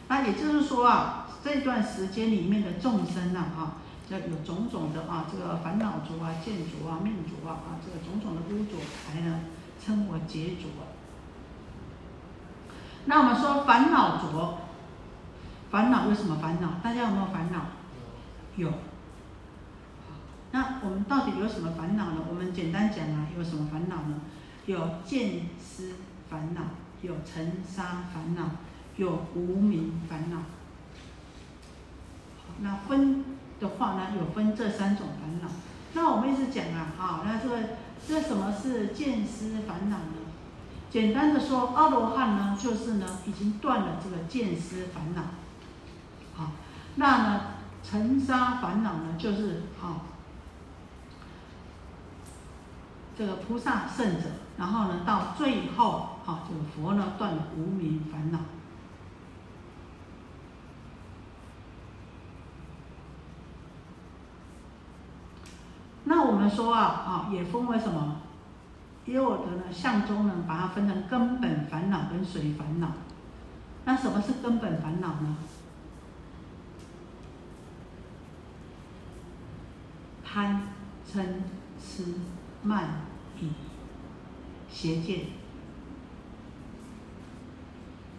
[0.08, 3.74] 那也就是说啊，这段时间里面的众生呐，哈，
[4.10, 9.42] 就有种种的啊，这个烦恼浊啊、见浊啊、命浊啊，啊，这个种种的污浊，才能
[9.80, 10.68] 称为劫浊。
[13.06, 14.58] 那我们说烦恼浊，
[15.70, 16.80] 烦恼为什么烦恼？
[16.84, 17.66] 大家有没有烦恼？
[18.56, 18.74] 有。
[20.52, 22.22] 那我们到底有什么烦恼呢？
[22.30, 24.22] 我们简单讲啊，有什么烦恼呢？
[24.66, 25.94] 有见思
[26.30, 26.62] 烦恼，
[27.02, 28.50] 有尘沙烦恼。
[28.98, 30.40] 有无名烦恼，
[32.60, 33.24] 那分
[33.58, 35.48] 的话呢，有分这三种烦恼。
[35.94, 37.56] 那我们一直讲啊，好，那这个
[38.06, 40.16] 这什么是见思烦恼呢？
[40.90, 45.22] 简单的说，阿罗汉呢，就是呢，已经断了这个见思烦恼。
[46.36, 46.52] 好，
[46.96, 47.42] 那呢，
[47.82, 50.04] 尘沙烦恼呢，就是啊，
[53.20, 58.40] 这个菩萨圣者，然后呢，到最后啊，这个佛呢断了无明烦恼。
[66.06, 68.22] 那我们说啊，啊，也分为什么？
[69.06, 72.88] 也有的呢，相中呢，把它分成根本烦恼跟随烦恼。
[73.84, 75.36] 那什么是根本烦恼呢？
[80.24, 80.70] 贪、
[81.06, 81.26] 嗔、
[81.82, 82.14] 痴、
[82.64, 83.09] 慢、
[83.42, 83.50] 疑、
[84.70, 85.28] 邪见。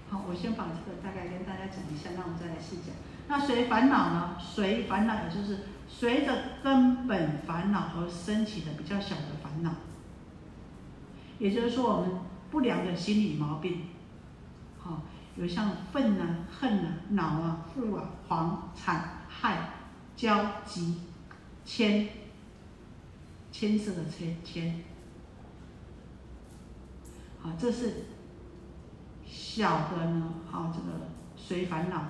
[0.09, 2.95] 好，我先把这个大概跟大家讲一下，那我们再来细讲。
[3.29, 4.37] 那随烦恼呢？
[4.41, 9.73] 随烦恼也就是随着根本烦恼而升起的比较小的烦恼。
[11.39, 12.11] 也就是说，我们
[12.51, 13.83] 不良的心理毛病，
[14.79, 15.03] 好，
[15.37, 19.71] 有像愤啊、恨啊、恼啊、负啊、惶、惨、害、
[20.17, 21.03] 焦急。
[21.63, 22.09] 牵，
[23.53, 24.83] 牵涉的牵牵，
[27.43, 28.07] 好，这是
[29.27, 32.03] 小的呢，好，这个随烦恼。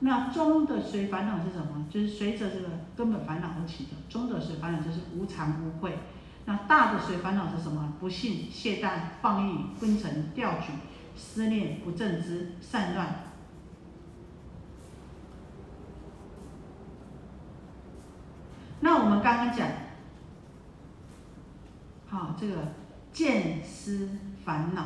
[0.00, 1.86] 那中的随烦恼是什么？
[1.88, 3.90] 就是随着这个根本烦恼而起的。
[4.08, 5.98] 中的随烦恼就是无常无慧。
[6.44, 7.94] 那大的随烦恼是什么？
[8.00, 10.72] 不信、懈怠、放逸、昏沉、掉举、
[11.14, 13.26] 思念、不正知、散乱。
[18.80, 19.68] 那我们刚刚讲，
[22.08, 22.72] 好，这个
[23.12, 24.08] 见思
[24.44, 24.84] 烦恼，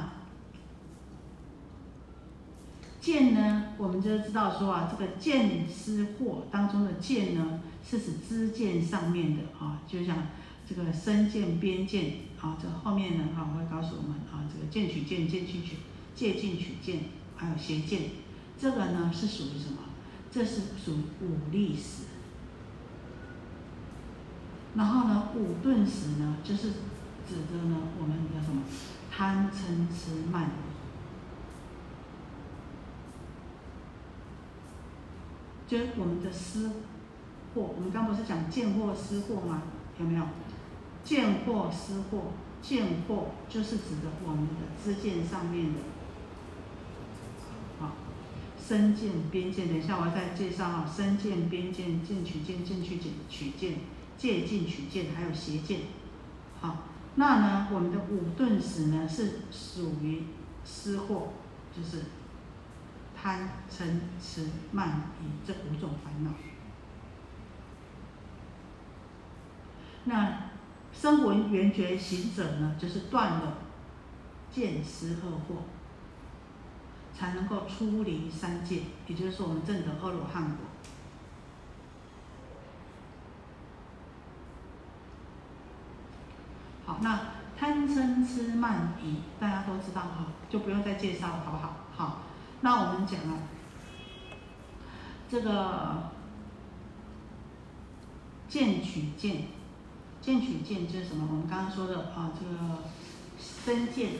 [3.01, 10.29] 见呢，我们就知道说啊，这个见思惑当中的见呢，是指知见上面的啊，就像
[10.69, 15.77] 这个身见、边见啊，这后面呢啊会告诉我们啊，这个见取见、见取取、
[16.15, 17.05] 借进取见，
[17.37, 18.11] 还有邪见，
[18.59, 19.79] 这个呢是属于什么？
[20.31, 22.05] 这是属于五力识。
[24.75, 26.69] 然后呢，五顿时呢，就是
[27.27, 28.63] 指的呢，我们的什么
[29.17, 30.51] 贪嗔痴慢疑
[35.67, 37.63] 就我们的思惑。
[37.63, 39.63] 我们刚不是讲见惑思惑吗？
[39.99, 40.27] 有没有？
[41.03, 42.25] 见惑思惑，
[42.61, 45.81] 见惑就是指的我们的知见上面的，
[47.81, 47.93] 好，
[48.63, 49.67] 身见边见。
[49.69, 53.79] 等一下我要再介绍啊，身见边见，见取见，见取见，取见。
[54.19, 55.81] 借进取见，还有邪见，
[56.61, 56.77] 好，
[57.19, 60.25] 那呢，我们的五顿时呢是属于
[60.67, 61.29] 失货，
[61.75, 62.03] 就是
[63.17, 66.31] 贪嗔痴慢疑这五种烦恼。
[70.05, 70.51] 那
[70.93, 73.59] 声闻缘觉行者呢，就是断了
[74.53, 75.61] 见思恶惑，
[77.19, 80.66] 才能够出离三界，也就是我们证得阿罗汉果。
[86.87, 87.21] 好，那
[87.59, 91.77] 贪嗔痴慢疑，大家都知道哈，就不用再介绍了，好不好？
[91.97, 92.19] 好，
[92.61, 93.39] 那我们讲了，
[95.29, 96.11] 这个
[98.49, 99.45] 见取见，
[100.21, 101.27] 见取见就是什么？
[101.29, 102.83] 我们刚刚说的啊，这个
[103.39, 104.13] 身见。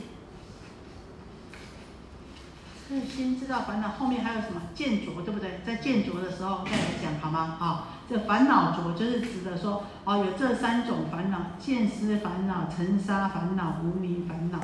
[2.87, 5.59] 是先知道烦恼，后面还有什么见着，对不对？
[5.65, 7.57] 在见着的时候再来讲，好吗？
[7.59, 14.59] 好，这烦恼着就是指的说，哦，有这三种烦恼：见思烦恼、尘沙烦恼、无名烦恼。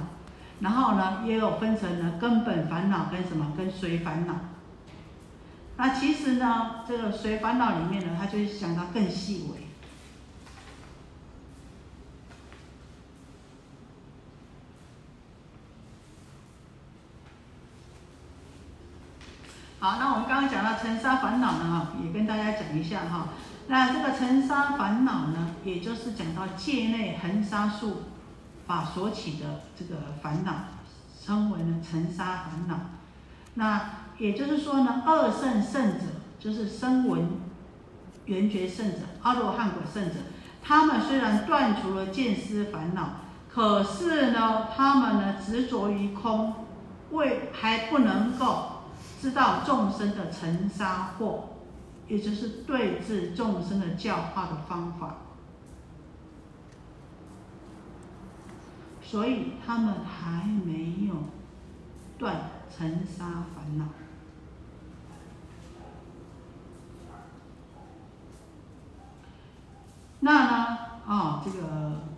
[0.62, 4.36] 然后呢，也有分成呢根本烦恼跟什么跟随烦恼。
[5.76, 9.63] 那其实呢，这个随烦恼里面呢，它就是讲到更细微。
[19.84, 23.28] 好，那我们刚刚讲到尘沙烦恼呢，哈，也跟大家讲一下哈。
[23.68, 28.04] 那这个尘沙烦恼呢，也就是讲到界内恒沙数
[28.66, 30.54] 法所起的这个烦恼，
[31.22, 32.80] 称为呢尘沙烦恼。
[33.56, 33.90] 那
[34.20, 36.06] 也就是说呢，二圣圣者
[36.40, 37.32] 就是声闻
[38.28, 40.16] 缘觉圣者、阿罗汉果圣者，
[40.64, 43.16] 他们虽然断除了见思烦恼，
[43.54, 46.54] 可是呢，他们呢执着于空，
[47.12, 48.70] 为还不能够。
[49.24, 51.44] 知道众生的尘沙惑，
[52.10, 55.16] 也就是对治众生的教化的方法，
[59.02, 61.16] 所以他们还没有
[62.18, 63.86] 断尘沙烦恼。
[70.20, 70.78] 那呢？
[71.08, 72.13] 啊，这个。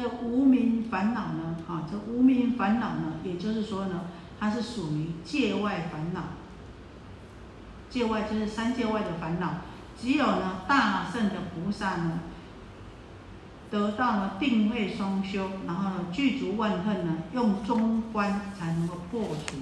[0.00, 1.56] 这无名烦恼呢？
[1.66, 4.02] 啊，这无名烦恼呢，也就是说呢，
[4.38, 6.22] 它是属于界外烦恼。
[7.90, 9.54] 界外就是三界外的烦恼，
[10.00, 12.20] 只有呢大圣的菩萨呢，
[13.72, 19.56] 得到了定慧双修，然后呢具足万恨呢，用中观才能够破除。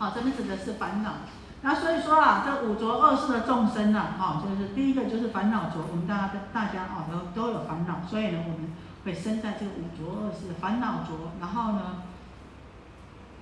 [0.00, 1.12] 好，这边指的是烦恼。
[1.60, 5.84] 那所以说啊，这五浊恶世的众生呢，哈，就是第一个就是烦恼浊。
[5.90, 8.72] 我们大家大家啊都都有烦恼，所以呢，我们
[9.04, 11.32] 会生在这个五浊恶世烦恼浊。
[11.38, 12.02] 然后呢，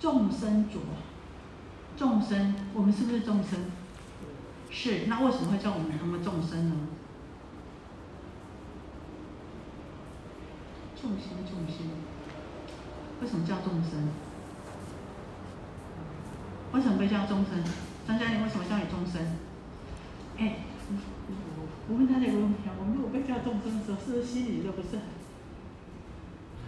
[0.01, 0.81] 众生浊，
[1.97, 3.67] 众生，我们是不是众生？
[4.69, 5.07] 是。
[5.07, 6.75] 那为什么会叫我们成为众生呢？
[11.01, 11.87] 众生，众生，
[13.21, 14.09] 为什么叫众生？
[16.73, 17.63] 为什么被叫众生？
[18.07, 19.21] 张嘉玲为什么叫你众生？
[20.39, 20.57] 哎，
[20.89, 25.03] 我我问他这个问题啊，我们如果被叫众生的时候，是不是心里就不是很？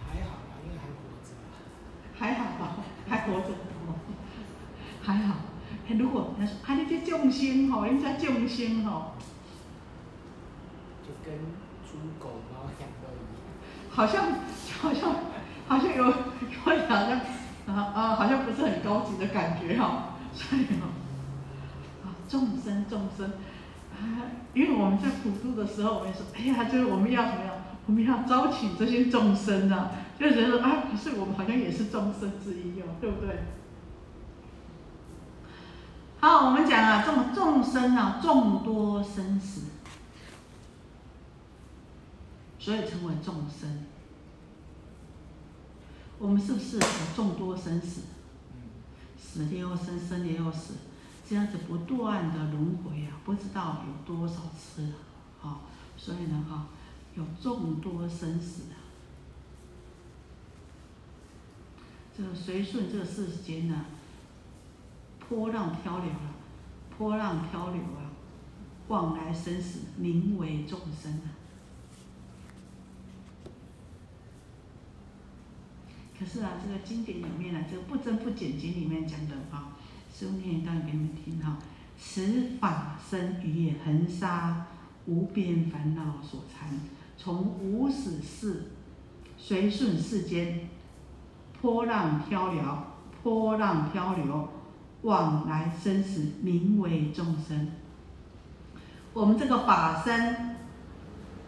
[0.05, 1.33] 还好吧，因为还活着。
[2.17, 3.53] 还好吧，还活着，
[5.01, 5.35] 还好。
[5.87, 9.13] 哎，如果他说，啊，你这众生吼，人家众生吼，
[11.03, 11.39] 就跟
[11.85, 13.41] 猪狗猫养都一样。
[13.89, 14.39] 好像
[14.81, 15.15] 好像
[15.67, 16.13] 好像有有
[16.63, 16.75] 好
[17.07, 17.19] 像。
[17.67, 20.87] 啊啊，好像不是很高级的感觉哈， 所以哈，
[22.03, 23.31] 啊众生众生，
[23.93, 23.97] 啊，
[24.53, 27.55] 因为我们在普度的时候，我们说，哎呀，就是我们要怎么样？
[27.87, 33.43] 我们要招请这些众生啊，就觉得啊，可是我们好像也是众生之一哦，对不对？
[36.19, 39.63] 好，我们讲啊，众众生啊，众多生死，
[42.59, 43.85] 所以称为众生。
[46.21, 46.85] 我们是不是有
[47.15, 48.01] 众多生死？
[49.17, 50.75] 死了又生，生了又死，
[51.27, 54.93] 这样子不断的轮回啊，不知道有多少次啊！
[55.39, 55.61] 好，
[55.97, 56.67] 所以呢，哈，
[57.15, 58.77] 有众多生死啊。
[62.15, 63.85] 这个随顺这个世间呢，
[65.27, 66.35] 波浪漂流啊，
[66.95, 68.13] 波浪漂流啊，
[68.89, 71.40] 往来生死，名为众生啊。
[76.21, 79.73] 可是啊，这个经典里面呢，这个不增不减经里面讲的啊，
[80.15, 81.57] 师父念一段给你们听哈。
[81.97, 84.67] 此法身于也，恒沙
[85.07, 86.69] 无边烦恼所缠，
[87.17, 88.65] 从无始世
[89.35, 90.69] 随顺世间，
[91.59, 92.61] 波浪漂流，
[93.23, 94.47] 波浪漂流，
[95.01, 97.71] 往来生死，名为众生。
[99.13, 100.55] 我们这个法身，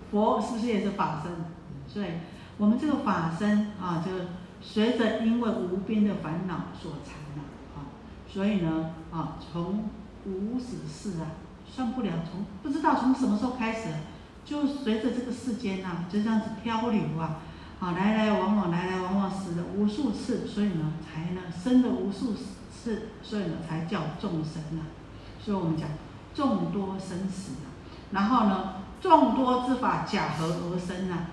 [0.09, 1.31] 佛是不是也是法身？
[1.87, 2.07] 所以，
[2.57, 4.25] 我们这个法身啊，这个。
[4.65, 7.43] 随着因为无边的烦恼所缠了
[7.75, 7.91] 啊，
[8.27, 9.89] 所以呢啊，从
[10.25, 11.35] 无始世啊，
[11.69, 13.89] 算不了从不知道从什么时候开始，
[14.45, 17.41] 就随着这个世间呐，就这样子漂流啊，
[17.79, 24.89] 啊来来往往来来往往死了无数次，所以呢才呢生了无数次，所以呢才叫众生啊，
[25.39, 25.89] 所以我们讲
[26.33, 27.67] 众多生死啊，
[28.11, 31.27] 然后呢众多之法假合而生啊。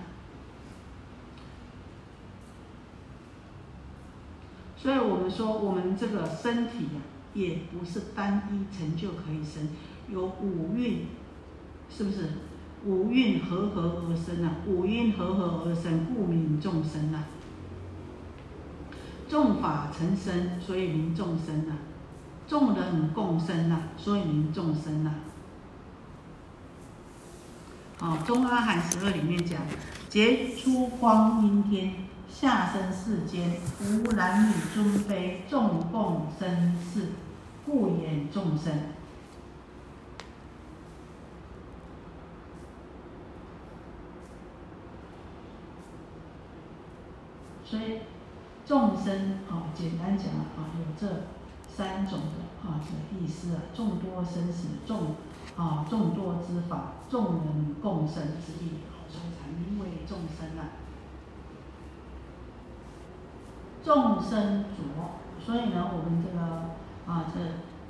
[4.83, 7.01] 所以我们说，我们这个身体呀，
[7.35, 9.69] 也不是单一成就可以生，
[10.11, 11.07] 有五蕴，
[11.91, 12.31] 是不是？
[12.87, 17.25] 五蕴合合而生啊，五蕴合合而生，故名众生啊。
[19.29, 21.77] 众法成生，所以名众生啊。
[22.49, 25.15] 众人共生啊，所以名众生啊。
[27.99, 29.61] 好，《中阿含十二》里面讲，
[30.09, 31.93] 劫出光阴天。
[32.33, 37.09] 下生世间，无男女尊卑，众共生世，
[37.67, 38.73] 故言众生。
[47.65, 48.01] 所以
[48.67, 51.25] 众生啊，简单讲啊，有这
[51.69, 55.15] 三种的啊这意思啊，众多生死，众
[55.57, 60.80] 啊众多之法，众人共生之意，所以才名为众生啊。
[63.83, 66.41] 众生浊，所以呢，我们这个
[67.07, 67.41] 啊，这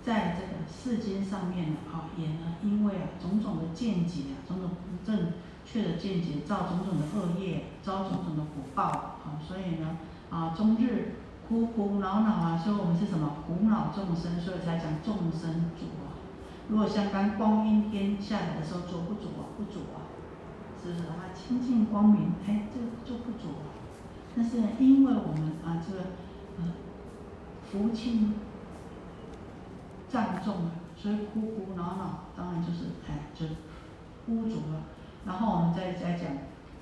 [0.03, 5.33] 在这个世间上面呢，啊，也呢，因为啊，种种的见解啊，种种不正
[5.67, 9.99] 确的见解，造种种的恶业，遭种种的果报，啊，所以呢，
[10.31, 11.17] 啊，终日
[11.49, 15.89] 苦苦恼恼啊，所以我们是什么苦恼众生，所以才讲众生浊。
[16.69, 19.51] 如果像刚光阴天下来的时候浊不浊啊？
[19.59, 20.07] 不浊啊，
[20.81, 21.35] 是不是啊？
[21.35, 22.79] 清净光明，哎，这
[23.11, 23.51] 就不浊。
[24.37, 26.01] 但是，因为我们啊，这个
[26.59, 26.73] 呃
[27.71, 28.35] 福清
[30.09, 33.47] 占重了，所以枯枯恼恼，当然就是哎，就
[34.33, 34.83] 污浊了。
[35.27, 36.29] 然后我们再再讲，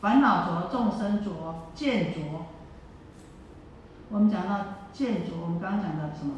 [0.01, 2.47] 烦恼浊，众生浊，见浊。
[4.11, 6.35] 我们讲到见浊，我们刚刚讲的什么？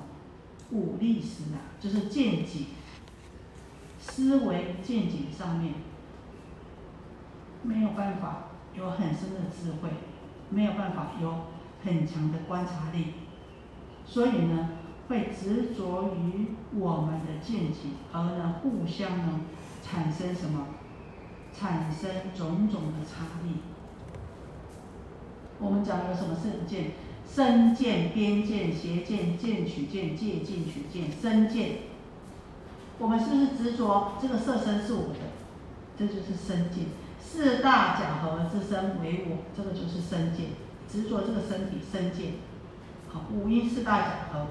[0.73, 2.67] 五力时啊，就是见解、
[3.99, 5.75] 思维、见解上面
[7.65, 9.91] 没有办法有很深的智慧，
[10.51, 11.35] 没有办法有
[11.83, 13.15] 很强的观察力，
[14.05, 14.71] 所以呢，
[15.09, 16.49] 会执着于
[16.79, 19.41] 我们的见解，而呢互相呢
[19.83, 20.67] 产生什么？
[21.53, 23.57] 产生种种的差异。
[25.59, 26.93] 我们讲有什么是见？
[27.29, 31.79] 身见、边见、邪见、见取见、借进取见、身见，
[32.99, 35.21] 我们是不是执着这个色身是我的？
[35.99, 36.87] 这就是身见。
[37.33, 40.47] 四大假合之身为我，这个就是身见。
[40.91, 42.33] 执着这个身体身见。
[43.09, 44.49] 好，五阴四大假合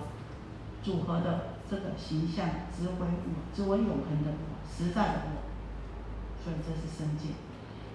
[0.82, 5.44] 组合的这个形象，只为我，只为永恒的我，实在的我。
[6.42, 7.36] 所以这是身见。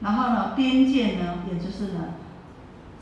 [0.02, 2.00] 然后呢，边见呢，也就是呢。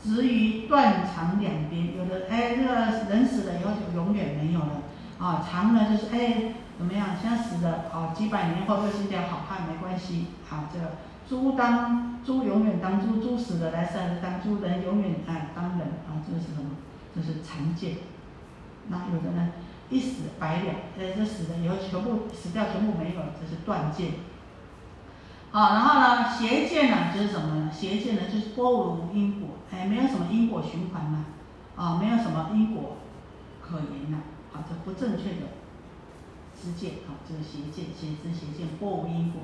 [0.01, 2.73] 至于断肠两边，有的哎，这个
[3.09, 4.83] 人死了以后就永远没有了
[5.19, 5.45] 啊。
[5.45, 7.09] 肠呢就是哎怎么样？
[7.21, 10.27] 现在死了啊，几百年后会是一条好汉，没关系。
[10.47, 10.85] 好，这个
[11.27, 16.21] 猪当猪永远当猪，猪死了来生当猪，人永远哎当人啊。
[16.25, 16.69] 这是什么？
[17.15, 17.97] 这是常见。
[18.89, 19.49] 那有的呢，
[19.89, 24.11] 一死百了，呃，这死了以后全部死掉，全部没有了，这是断见。
[25.51, 27.71] 好，然后呢，邪见呢就是什么呢？
[27.71, 31.25] 邪见呢就是波无因果，哎，没有什么因果循环嘛，
[31.75, 32.97] 啊，没有什么因果
[33.61, 34.17] 可言了，
[34.51, 35.47] 啊，这不正确的
[36.59, 39.43] 知见，啊，这个邪见，邪知邪见，波无因果，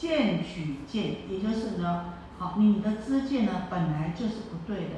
[0.00, 4.94] 见取见，也就是呢，好，你的知见呢本来就是不对的，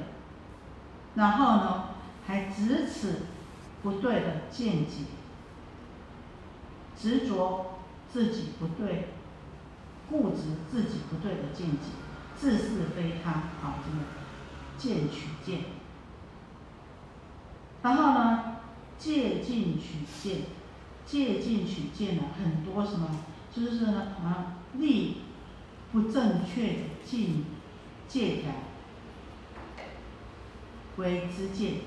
[1.16, 1.84] 然后呢
[2.24, 3.22] 还执此
[3.82, 5.06] 不对的见解，
[6.96, 7.78] 执着
[8.12, 9.08] 自己不对。
[10.10, 11.88] 固执自己不对的见解，
[12.36, 13.30] 自是非他，
[13.62, 14.04] 好，这个
[14.76, 15.64] 见取见。
[17.80, 18.56] 然后呢，
[18.98, 20.42] 借进取见，
[21.06, 23.08] 借进取见呢，很多什么，
[23.50, 25.22] 就是呢，啊，立
[25.92, 27.44] 不正确的进
[28.08, 28.52] 借条
[30.96, 31.82] 为之借，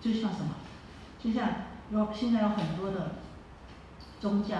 [0.00, 0.54] 就像什么，
[1.22, 1.48] 就像。
[1.90, 3.16] 有现在有很多的
[4.18, 4.56] 宗教，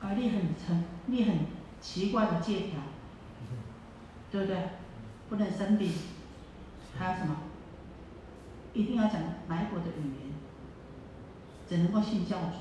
[0.00, 1.40] 啊立很成立很
[1.80, 2.78] 奇怪的戒条，
[4.30, 4.56] 对不对？
[5.28, 5.92] 不能生病，
[6.96, 7.34] 还有什么？
[8.74, 10.29] 一定要讲哪国的语言，
[11.70, 12.56] 只能够信教主。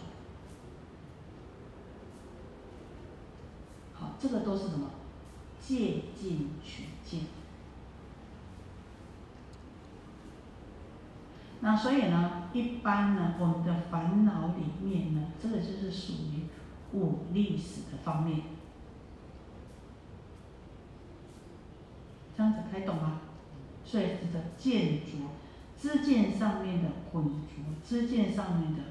[3.95, 4.91] 好，这个都是什么？
[5.59, 7.21] 借进取见。
[11.61, 16.45] 那所以呢，一般呢，我们的烦恼里面呢，这个就是属于
[16.93, 18.43] 五历史的方面，
[22.37, 23.21] 这样子可以懂吗？
[23.83, 25.31] 所以是的见浊，
[25.75, 28.83] 知见上面的混浊，知见上面的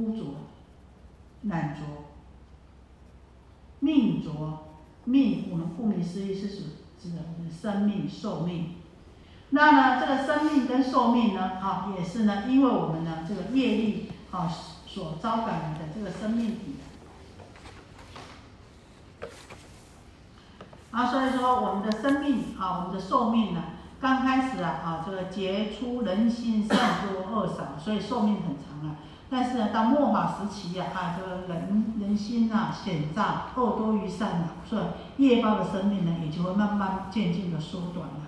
[0.00, 0.34] 污浊、
[1.42, 1.84] 懒浊、
[3.80, 4.66] 命浊。
[5.04, 6.56] 命，我们顾名思义是指
[7.00, 7.16] 指的
[7.50, 8.74] 生命寿命。
[9.48, 14.46] 那呢，这个生命跟寿命呢，啊，也是呢，因为我们呢这个业力啊
[14.86, 16.76] 所招感的这个生命体。
[20.90, 23.62] 啊，所以说我们的生命啊，我们的寿命呢，
[24.00, 28.96] 刚开始啊，啊，这个杰出人心善多恶少，所以寿命很长啊。
[29.32, 34.76] 但是呢，到末法时期呀，啊，这个人人心呐险诈，恶多于善呐，所
[35.16, 38.22] 以业报的生命呢，也就会慢慢渐渐的缩短了，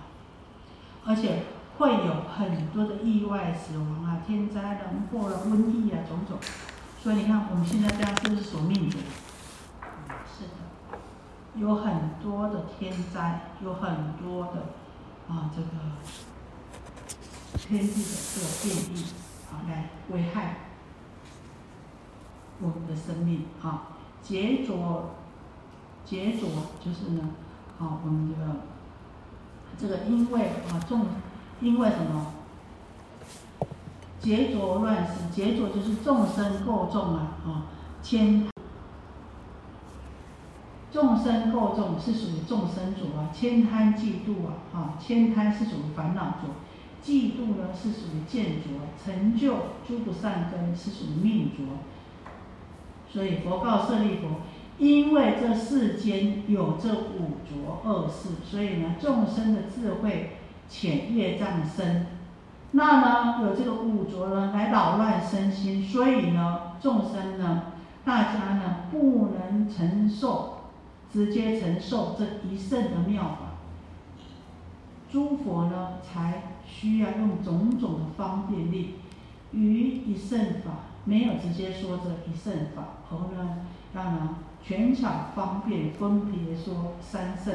[1.05, 1.43] 而且
[1.77, 6.37] 会有很多的意外死亡啊，天灾人祸了，瘟疫啊，种种。
[7.01, 8.95] 所以你看，我们现在这样是不是索命的？
[10.25, 10.97] 是的，
[11.55, 14.67] 有很多的天灾，有很多的
[15.27, 15.67] 啊，这个
[17.57, 19.03] 天地的这个变异
[19.51, 20.55] 啊，来危害。
[22.61, 25.11] 我们的生命啊，劫浊，
[26.05, 26.49] 劫浊
[26.83, 27.29] 就是呢，
[27.79, 28.55] 啊，我们这个
[29.77, 31.07] 这个因为啊众，
[31.61, 32.27] 因为什么？
[34.19, 37.65] 劫浊乱世，劫浊就是众生过重啊，啊，
[38.01, 38.47] 千
[40.89, 46.51] 众生过重是属于众生浊啊，千贪嫉妒啊，啊，千贪是属于烦恼浊，
[47.03, 49.55] 嫉妒呢是属于见浊，成就
[49.85, 51.65] 诸不善根是属于命浊。
[53.13, 54.27] 所以佛告舍利弗：
[54.79, 60.31] 因为这世间有这五浊恶世，所以呢，众生的智慧
[60.67, 62.07] 浅业障深，
[62.71, 67.65] 那呢有这个五浊呢来扰乱身心，所以呢，众生呢，
[68.03, 70.63] 大家呢不能承受，
[71.11, 73.37] 直接承受这一圣的妙法，
[75.11, 78.95] 诸佛呢才需要用种种的方便力，
[79.51, 80.71] 于一圣法
[81.05, 84.35] 没有直接说这一圣法，然后呢让呢。
[84.65, 87.53] 全场方便分别说三圣，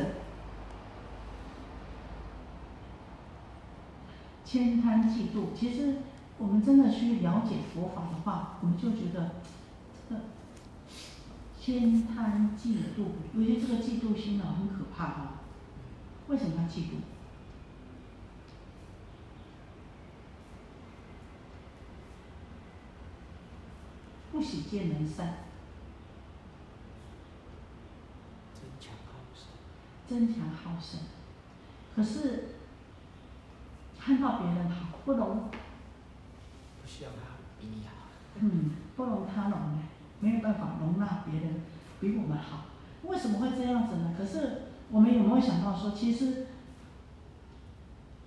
[4.45, 5.59] 千贪嫉妒。
[5.59, 6.03] 其实
[6.37, 9.31] 我们真的去了解佛法的话，我们就觉得
[10.07, 10.21] 这个
[11.59, 15.41] 千贪嫉妒，我觉得这个嫉妒心呢很可怕啊。
[16.27, 16.97] 为什么要嫉妒？
[24.31, 25.48] 不喜见人善。
[30.09, 31.01] 争强好胜，
[31.95, 32.55] 可是
[34.01, 35.51] 看到别人好不容，
[36.81, 39.83] 不需要他比你好，嗯，不容他容呢，
[40.21, 41.63] 没有办法容纳别人
[42.01, 42.65] 比我们好，
[43.03, 44.15] 为什么会这样子呢？
[44.17, 46.47] 可是我们有没有想到说，其实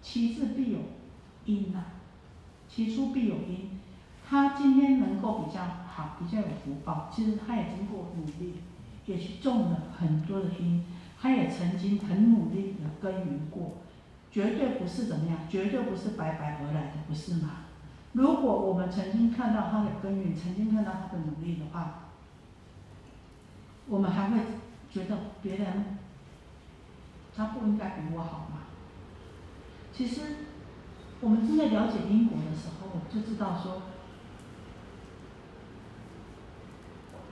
[0.01, 0.79] 其志必有
[1.45, 1.85] 因呐，
[2.69, 3.79] 其出必有因，
[4.29, 8.55] 他今天能够比较好，比较有福报，其实他也经过努力，
[9.07, 10.85] 也去种了很多的因。
[11.21, 13.73] 他也曾经很努力的耕耘过，
[14.31, 17.49] 绝对不是怎么样，绝对不是白白而来的，不是吗？
[18.13, 22.09] 如果我们曾经看到他的耕耘，曾经看到他的努力的话，
[23.87, 24.39] 我们还会
[24.91, 25.97] 觉得别人
[27.35, 28.63] 他不应该比我好吗？
[29.93, 30.21] 其实，
[31.19, 33.83] 我们真的了解因果的时候，就知道说，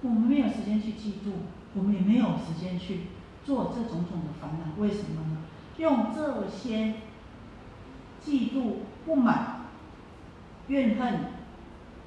[0.04, 1.32] 我们没有时间去嫉妒，
[1.74, 3.00] 我们也没有时间去。
[3.50, 5.38] 做这种种的烦恼，为什么呢？
[5.78, 6.98] 用这些
[8.24, 8.74] 嫉妒、
[9.08, 9.62] 不满、
[10.68, 11.22] 怨恨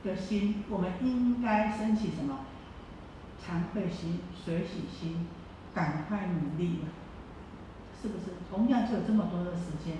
[0.05, 2.45] 的心，我们应该升起什么？
[3.45, 5.27] 惭愧心、随喜心，
[5.75, 6.89] 赶快努力了，
[8.01, 8.37] 是不是？
[8.49, 9.97] 同样就有这么多的时间，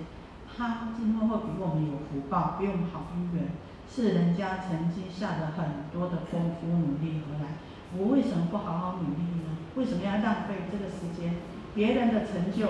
[0.47, 3.49] 他今后会比我们有福报，比我们好姻缘，
[3.85, 7.57] 是人家曾经下了很多的功夫努力而来。
[7.97, 9.57] 我为什么不好好努力呢？
[9.75, 11.35] 为什么要浪费这个时间？
[11.75, 12.67] 别人的成就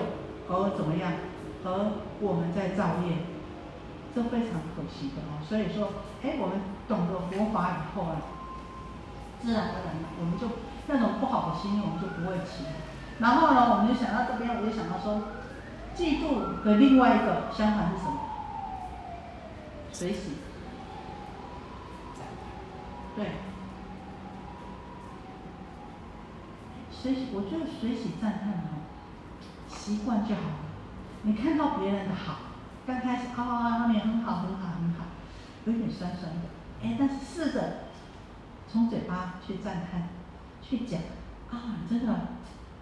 [0.48, 1.12] 而怎么样？
[1.64, 1.68] 而
[2.20, 3.24] 我们在造业，
[4.14, 5.40] 这非常可惜的哦。
[5.46, 5.92] 所以说，
[6.22, 8.16] 哎，我们懂得佛法以后啊，
[9.40, 10.48] 自然而然的，我们就
[10.88, 12.64] 那种不好的心我们就不会起。
[13.18, 15.22] 然后呢，我们就想到这边，我就想到说，
[15.96, 18.18] 嫉妒的另外一个相反是什么？
[19.92, 20.32] 随喜。
[23.16, 23.26] 对。
[27.04, 28.80] 随喜，我觉得随喜赞叹哦，
[29.68, 30.56] 习惯就好了。
[31.24, 32.36] 你看到别人的好，
[32.86, 35.04] 刚开始啊，他们很好，很好，很好，
[35.66, 36.48] 有点酸酸的。
[36.82, 37.90] 哎，但是试着
[38.66, 40.08] 从嘴巴去赞叹，
[40.62, 40.98] 去讲
[41.50, 42.14] 啊，真的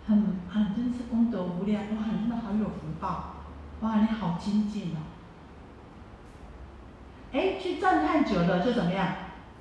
[0.07, 0.16] 很
[0.49, 3.35] 啊，真是功德无量哇，你真的好有福报
[3.81, 5.03] 哇，你好精进哦。
[7.32, 9.15] 哎，去赞叹久了就怎么样？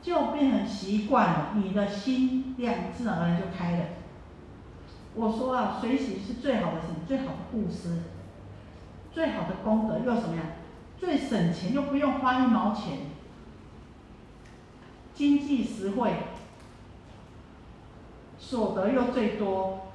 [0.03, 3.85] 就变成习惯了，你的心量自然而然就开了。
[5.15, 6.95] 我说啊，随喜是最好的什么？
[7.07, 8.03] 最好的布施，
[9.13, 10.43] 最好的功德又什么呀？
[10.99, 12.99] 最省钱又不用花一毛钱，
[15.13, 16.13] 经济实惠，
[18.39, 19.87] 所得又最多。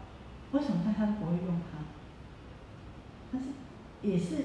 [0.53, 1.79] 为什么大家都不会用它？
[3.33, 3.49] 但是
[4.03, 4.45] 也是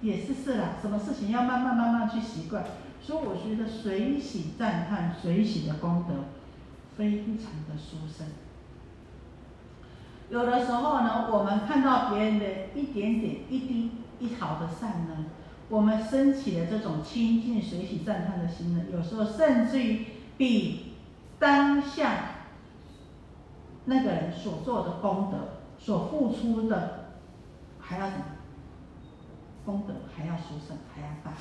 [0.00, 2.64] 也是是啦，什么事情要慢慢慢慢去习惯。
[3.02, 6.14] 所以我觉得随喜赞叹随喜的功德，
[6.96, 8.26] 非常的殊胜。
[10.30, 12.44] 有的时候呢，我们看到别人的
[12.74, 13.90] 一点点、一滴
[14.20, 15.24] 一毫的善呢，
[15.68, 20.04] 我们升起的这种亲近、随喜、赞叹的心呢，有时候甚至于
[20.36, 20.92] 比
[21.38, 22.12] 当下
[23.86, 25.38] 那个人所做的功德、
[25.78, 27.14] 所付出的
[27.80, 28.24] 还要什么？
[29.64, 31.32] 功德还要殊胜，还要大。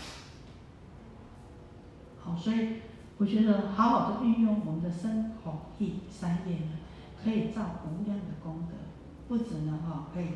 [2.21, 2.77] 好，所以
[3.17, 6.71] 我觉得好好的运用我们的身、口、意三业呢。
[7.27, 8.73] 可以造无量的功德，
[9.27, 10.27] 不止呢哈，可以，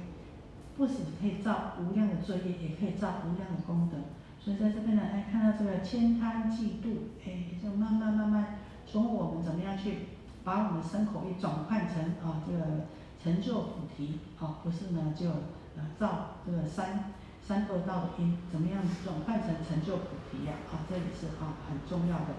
[0.75, 3.97] 不止可以造无量的罪业，也可以造无量的功德。
[4.41, 9.99] 所以在这边呢，哎，看到这个千贪嫉妒，哎，就慢慢慢慢从我们怎么样去
[10.43, 12.83] 把我们身口意转换成啊这个
[13.23, 15.29] 成就菩提，好，不是呢就
[15.77, 20.51] 呃造这个三三恶道的因，怎么样转换成成就菩提呀？
[20.69, 22.35] 啊，这也是啊很重要的。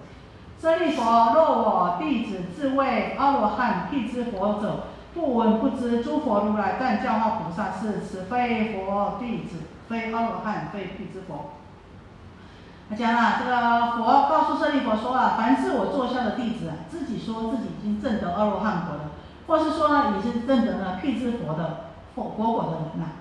[0.63, 9.57] 舍利佛，若我弟子自谓阿罗汉，辟支佛者，不闻不知，诸佛如来但教化菩萨是，此非佛弟子，
[9.89, 11.55] 非阿罗汉，非辟支佛。
[12.89, 19.11] 他讲了，这个佛告诉舍利佛说啊，凡是我座下的弟子啊，自己说自己已经证得阿罗汉果了，
[19.49, 23.15] 或是说呢，已经证得了辟支佛的佛果果的人呐。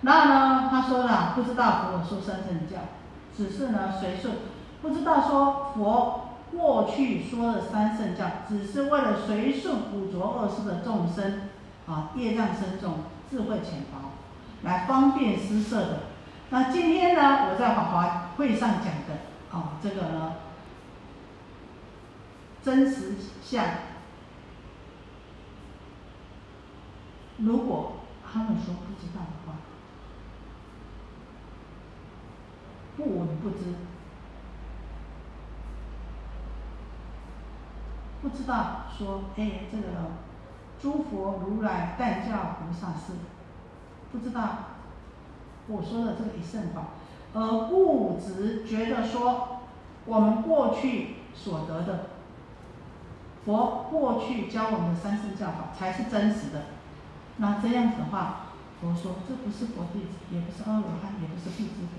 [0.00, 2.78] 然后呢，他说了，不知道佛说三圣教，
[3.36, 4.36] 只是呢随顺，
[4.80, 6.22] 不知道说佛。
[6.52, 11.48] 过去说的三圣教，只是为了随顺五浊恶世的众生，
[11.86, 13.00] 啊，业障深重，
[13.30, 14.12] 智慧浅薄，
[14.62, 16.00] 来方便施设的。
[16.50, 19.18] 那今天呢，我在法华会上讲的，
[19.50, 20.34] 啊，这个呢，
[22.62, 23.64] 真实相，
[27.38, 27.96] 如果
[28.32, 29.54] 他们说不知道的话，
[32.96, 33.74] 不闻不知。
[38.22, 39.84] 不知道说，哎，这个
[40.80, 43.12] 诸佛如来但教菩萨是
[44.10, 44.58] 不知道
[45.68, 46.88] 我说的这个一圣法，
[47.34, 49.60] 而固执觉得说
[50.06, 52.06] 我们过去所得的
[53.44, 56.62] 佛过去教我们的三圣教法才是真实的。
[57.36, 58.46] 那这样子的话，
[58.80, 61.98] 佛说这不是佛弟子，也不是阿罗汉，也不是辟支佛。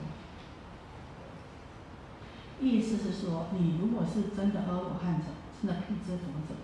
[2.60, 5.28] 意思是说，你如果是真的阿罗汉者。
[5.62, 6.56] 那辟支佛者，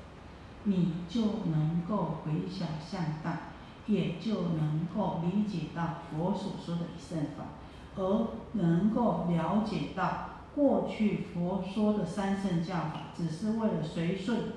[0.65, 1.21] 你就
[1.51, 3.39] 能够回想向大，
[3.87, 7.45] 也就能够理解到佛所说的一圣法，
[7.95, 14.53] 而能够了解到过去佛说的三圣教法，只是为了随顺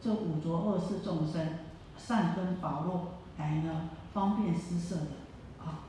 [0.00, 1.58] 这五浊恶世众生
[1.96, 5.82] 善根宝落来呢，方便施设的啊。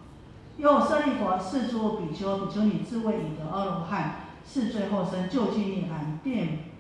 [0.58, 6.71] 又舍利佛，是诸比丘、比丘尼自谓已得阿罗汉，是最后生就近涅槃，便。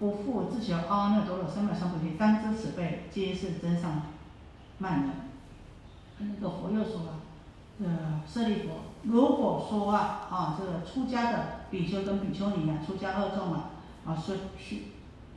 [0.00, 4.00] 不复自求阿耨多罗三藐三菩提，当知此辈皆是真上
[4.78, 5.10] 慢人。
[6.18, 7.20] 那个佛又说了，
[7.80, 8.70] 呃，舍利佛，
[9.02, 11.38] 如果说啊，啊，这个出家的
[11.70, 13.72] 比丘跟比丘尼啊，出家二众啊，
[14.06, 14.84] 啊，说去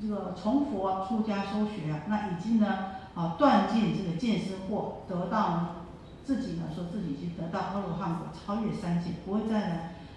[0.01, 5.75] 这个从佛出家修学，那已经呢，啊，断尽这个见思惑，得到
[6.23, 9.75] 自己呢，说自己已经得到阿罗汉果，超越三界，不会再呢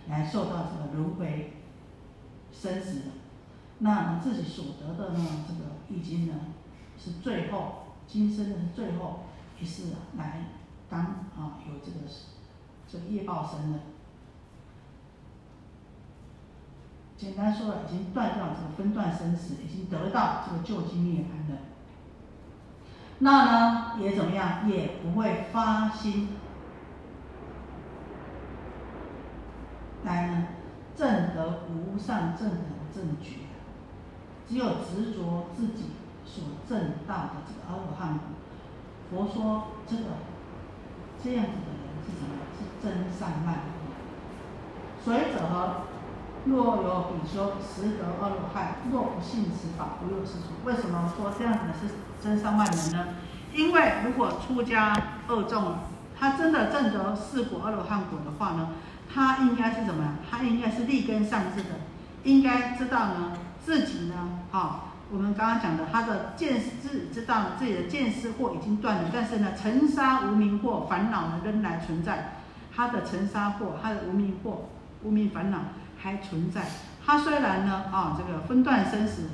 [0.09, 1.52] 来受到这个轮回
[2.52, 3.05] 生死了。
[3.78, 6.35] 那自己所得的呢，这个易经呢，
[6.98, 9.20] 是最后今生的最后
[9.61, 10.47] 一世来
[10.89, 12.07] 当啊有这个
[12.89, 13.78] 这个业报生的。
[17.19, 21.59] 简单说了，已经断掉这个分段生死，已经得到这个救济涅槃的。
[23.19, 26.28] 那呢，也怎么样，也不会发心
[30.05, 30.48] 来呢
[30.94, 32.61] 证得无上正等
[32.94, 33.45] 正觉。
[34.48, 35.90] 只有执着自己
[36.24, 38.18] 所证到的这个阿罗汉
[39.10, 40.02] 果，佛说这个
[41.23, 42.47] 这样子的人是什么？
[42.55, 43.59] 是真善慢。
[45.05, 45.82] 随者何？
[46.44, 50.55] 若有比丘实得阿罗汉，若不信此法，不入世俗。
[50.64, 53.09] 为什么说这样子的是真善慢人呢？
[53.52, 54.97] 因为如果出家
[55.27, 55.74] 二众，
[56.16, 58.68] 他真的证得四果阿罗汉果的话呢，
[59.12, 60.18] 他应该是什么？
[60.31, 61.70] 他应该是立根上智的，
[62.23, 63.32] 应该知道呢。
[63.64, 72.39] 自己呢，哈，我们刚刚讲的，他的见自知道自己的见思惑已经断了，但是呢，尘沙无明惑烦恼呢仍然存在，
[72.74, 74.56] 他的尘沙惑，他的无明惑、
[75.02, 75.59] 无明烦恼
[75.98, 76.66] 还存在。
[77.05, 79.31] 他虽然呢，啊，这个分段生死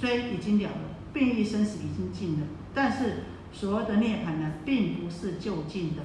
[0.00, 0.76] 虽已经了了，
[1.12, 6.02] 变异生死已经尽了，但是所谓的涅槃呢，并不是就近的。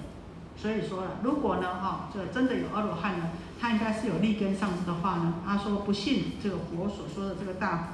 [0.56, 3.30] 所以说了，如果呢，哈，这真的有阿罗汉呢？
[3.60, 7.88] 他应该是有立根上智的话呢，他说不信这个佛所说的这个大法，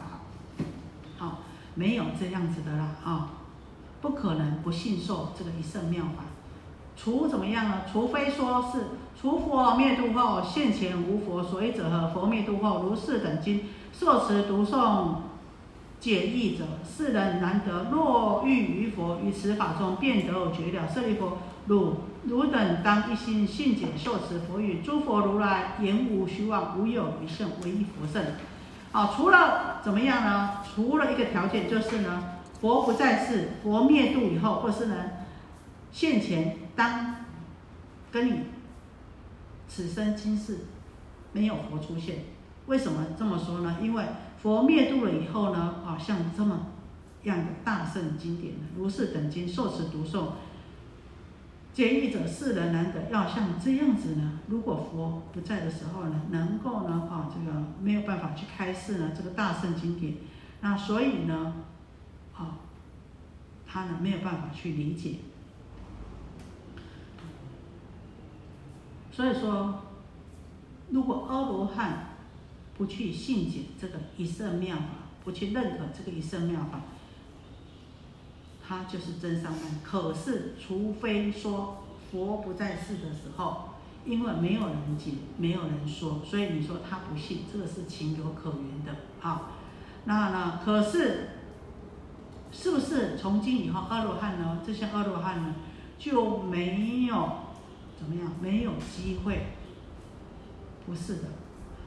[1.18, 1.40] 好，
[1.76, 3.30] 没有这样子的啦啊，
[4.02, 6.26] 不可能不信受这个一圣妙法，
[6.98, 7.82] 除怎么样呢？
[7.92, 8.88] 除非说是
[9.20, 15.16] 除佛灭度后现前无佛，所以者和佛灭度后如是等经受持读诵
[16.00, 17.88] 解义者，世人难得。
[17.90, 21.38] 若欲于佛于此法中便得绝了，舍利佛。
[21.66, 21.96] 汝
[22.26, 28.24] 汝等当一心信解受持佛语，诸佛如来言无虚妄，无有余圣，唯一佛圣。
[28.94, 30.60] 好，除了怎么样呢？
[30.64, 32.24] 除了一个条件就是呢，
[32.62, 34.96] 佛不在世，佛灭度以后，或是呢
[35.92, 37.16] 现前当
[38.12, 38.44] 跟你
[39.68, 40.60] 此生今世
[41.34, 42.20] 没有佛出现。
[42.68, 43.78] 为什么这么说呢？
[43.82, 44.06] 因为
[44.42, 46.68] 佛灭度了以后呢，啊，像这么
[47.24, 50.28] 样的大圣经典如是等经受持读诵。
[51.74, 54.40] 解义者世人难得，要像这样子呢。
[54.48, 60.14] 如果佛不在的时候呢，能够呢，啊，这个没有办法去开示呢，这个大圣经典，
[60.62, 61.56] 那所以呢，
[62.38, 62.60] 啊，
[63.66, 65.16] 他呢没有办法去理解。
[69.12, 69.82] 所以说，
[70.92, 72.10] 如果阿罗汉
[72.78, 74.86] 不去信解这个一圣妙法，
[75.24, 76.82] 不去认可这个一圣妙法，
[78.66, 79.62] 他就是真上班。
[79.84, 83.70] 可是，除非说佛不在世的时候，
[84.06, 89.52] 因为没有人解，没有人说，所以你说他不信，这个是情有可原的啊。
[90.06, 90.60] 那呢？
[90.64, 91.30] 可是，
[92.52, 94.60] 是不是从今以后阿罗汉呢？
[94.66, 95.56] 这些阿罗汉呢
[95.98, 97.30] 就没有
[97.98, 98.34] 怎么样？
[98.42, 99.48] 没有机会？
[100.86, 101.24] 不是的。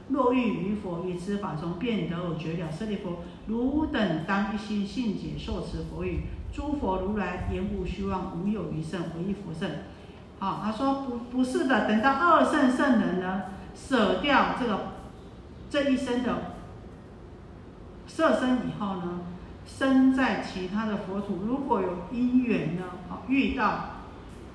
[0.09, 6.21] 若欲于佛于此法中变得而绝了，舍利弗，汝等当一心信解受持佛语。
[6.57, 9.69] 诸佛如来言无虚妄，无有余圣，唯一佛圣。
[10.39, 13.43] 好，他说不不是的，等到二圣圣人呢，
[13.75, 14.79] 舍掉这个
[15.69, 16.53] 这一生的
[18.07, 19.19] 色身以后呢，
[19.67, 23.89] 生在其他的佛土，如果有因缘呢，啊，遇到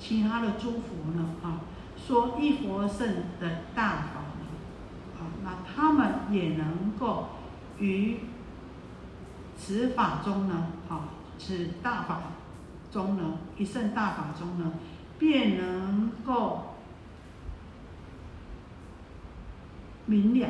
[0.00, 1.62] 其他的诸佛呢，啊，
[1.96, 3.06] 说一佛圣
[3.40, 7.28] 的大法呢，啊，那他们也能够
[7.78, 8.18] 于
[9.56, 12.20] 此法中呢，啊，此大法
[12.90, 14.72] 中呢，一圣大法中呢。
[15.18, 16.74] 便能够
[20.06, 20.48] 明了，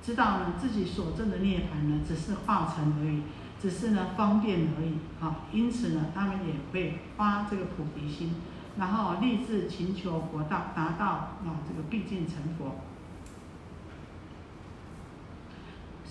[0.00, 3.22] 知道呢自己所证的涅槃呢只是化成而已，
[3.60, 5.46] 只是呢方便而已啊。
[5.52, 8.36] 因此呢，他们也会发这个菩提心，
[8.76, 12.76] 然后立志勤求佛道，达到啊这个毕竟成佛。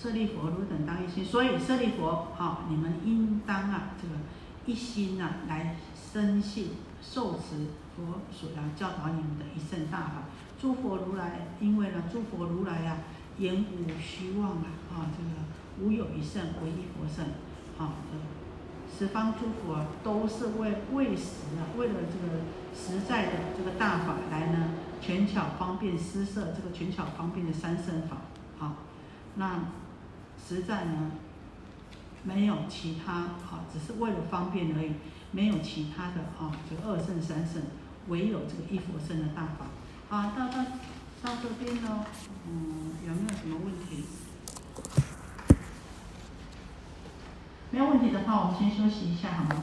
[0.00, 1.24] 舍利佛，汝等当一心。
[1.24, 4.14] 所以舍利佛，好，你们应当啊这个
[4.64, 5.76] 一心啊来
[6.12, 6.70] 深信。
[7.02, 7.66] 受持
[7.96, 10.24] 佛所要教导你们的一圣大法，
[10.60, 12.98] 诸佛如来，因为呢，诸佛如来呀，
[13.38, 15.30] 言无虚妄啊，啊，这个
[15.80, 17.24] 无有一圣，唯一佛圣，
[17.78, 22.42] 啊，这十方诸佛都是为为实啊，为了这个
[22.74, 28.18] 实在的这个大法来呢，权巧方便施设这个权巧方便的三圣法，
[28.64, 28.76] 啊，
[29.36, 29.64] 那
[30.56, 31.12] 实在呢，
[32.24, 34.90] 没有其他啊，只是为了方便而已。
[35.32, 37.62] 没有其他的啊，这个二圣三圣，
[38.08, 39.66] 唯有这个一佛圣的大法。
[40.08, 40.64] 啊，到到
[41.22, 42.04] 到这边呢，
[42.48, 44.02] 嗯，有没有什么问题？
[47.70, 49.62] 没有问题的话，我们先休息一下，好吗？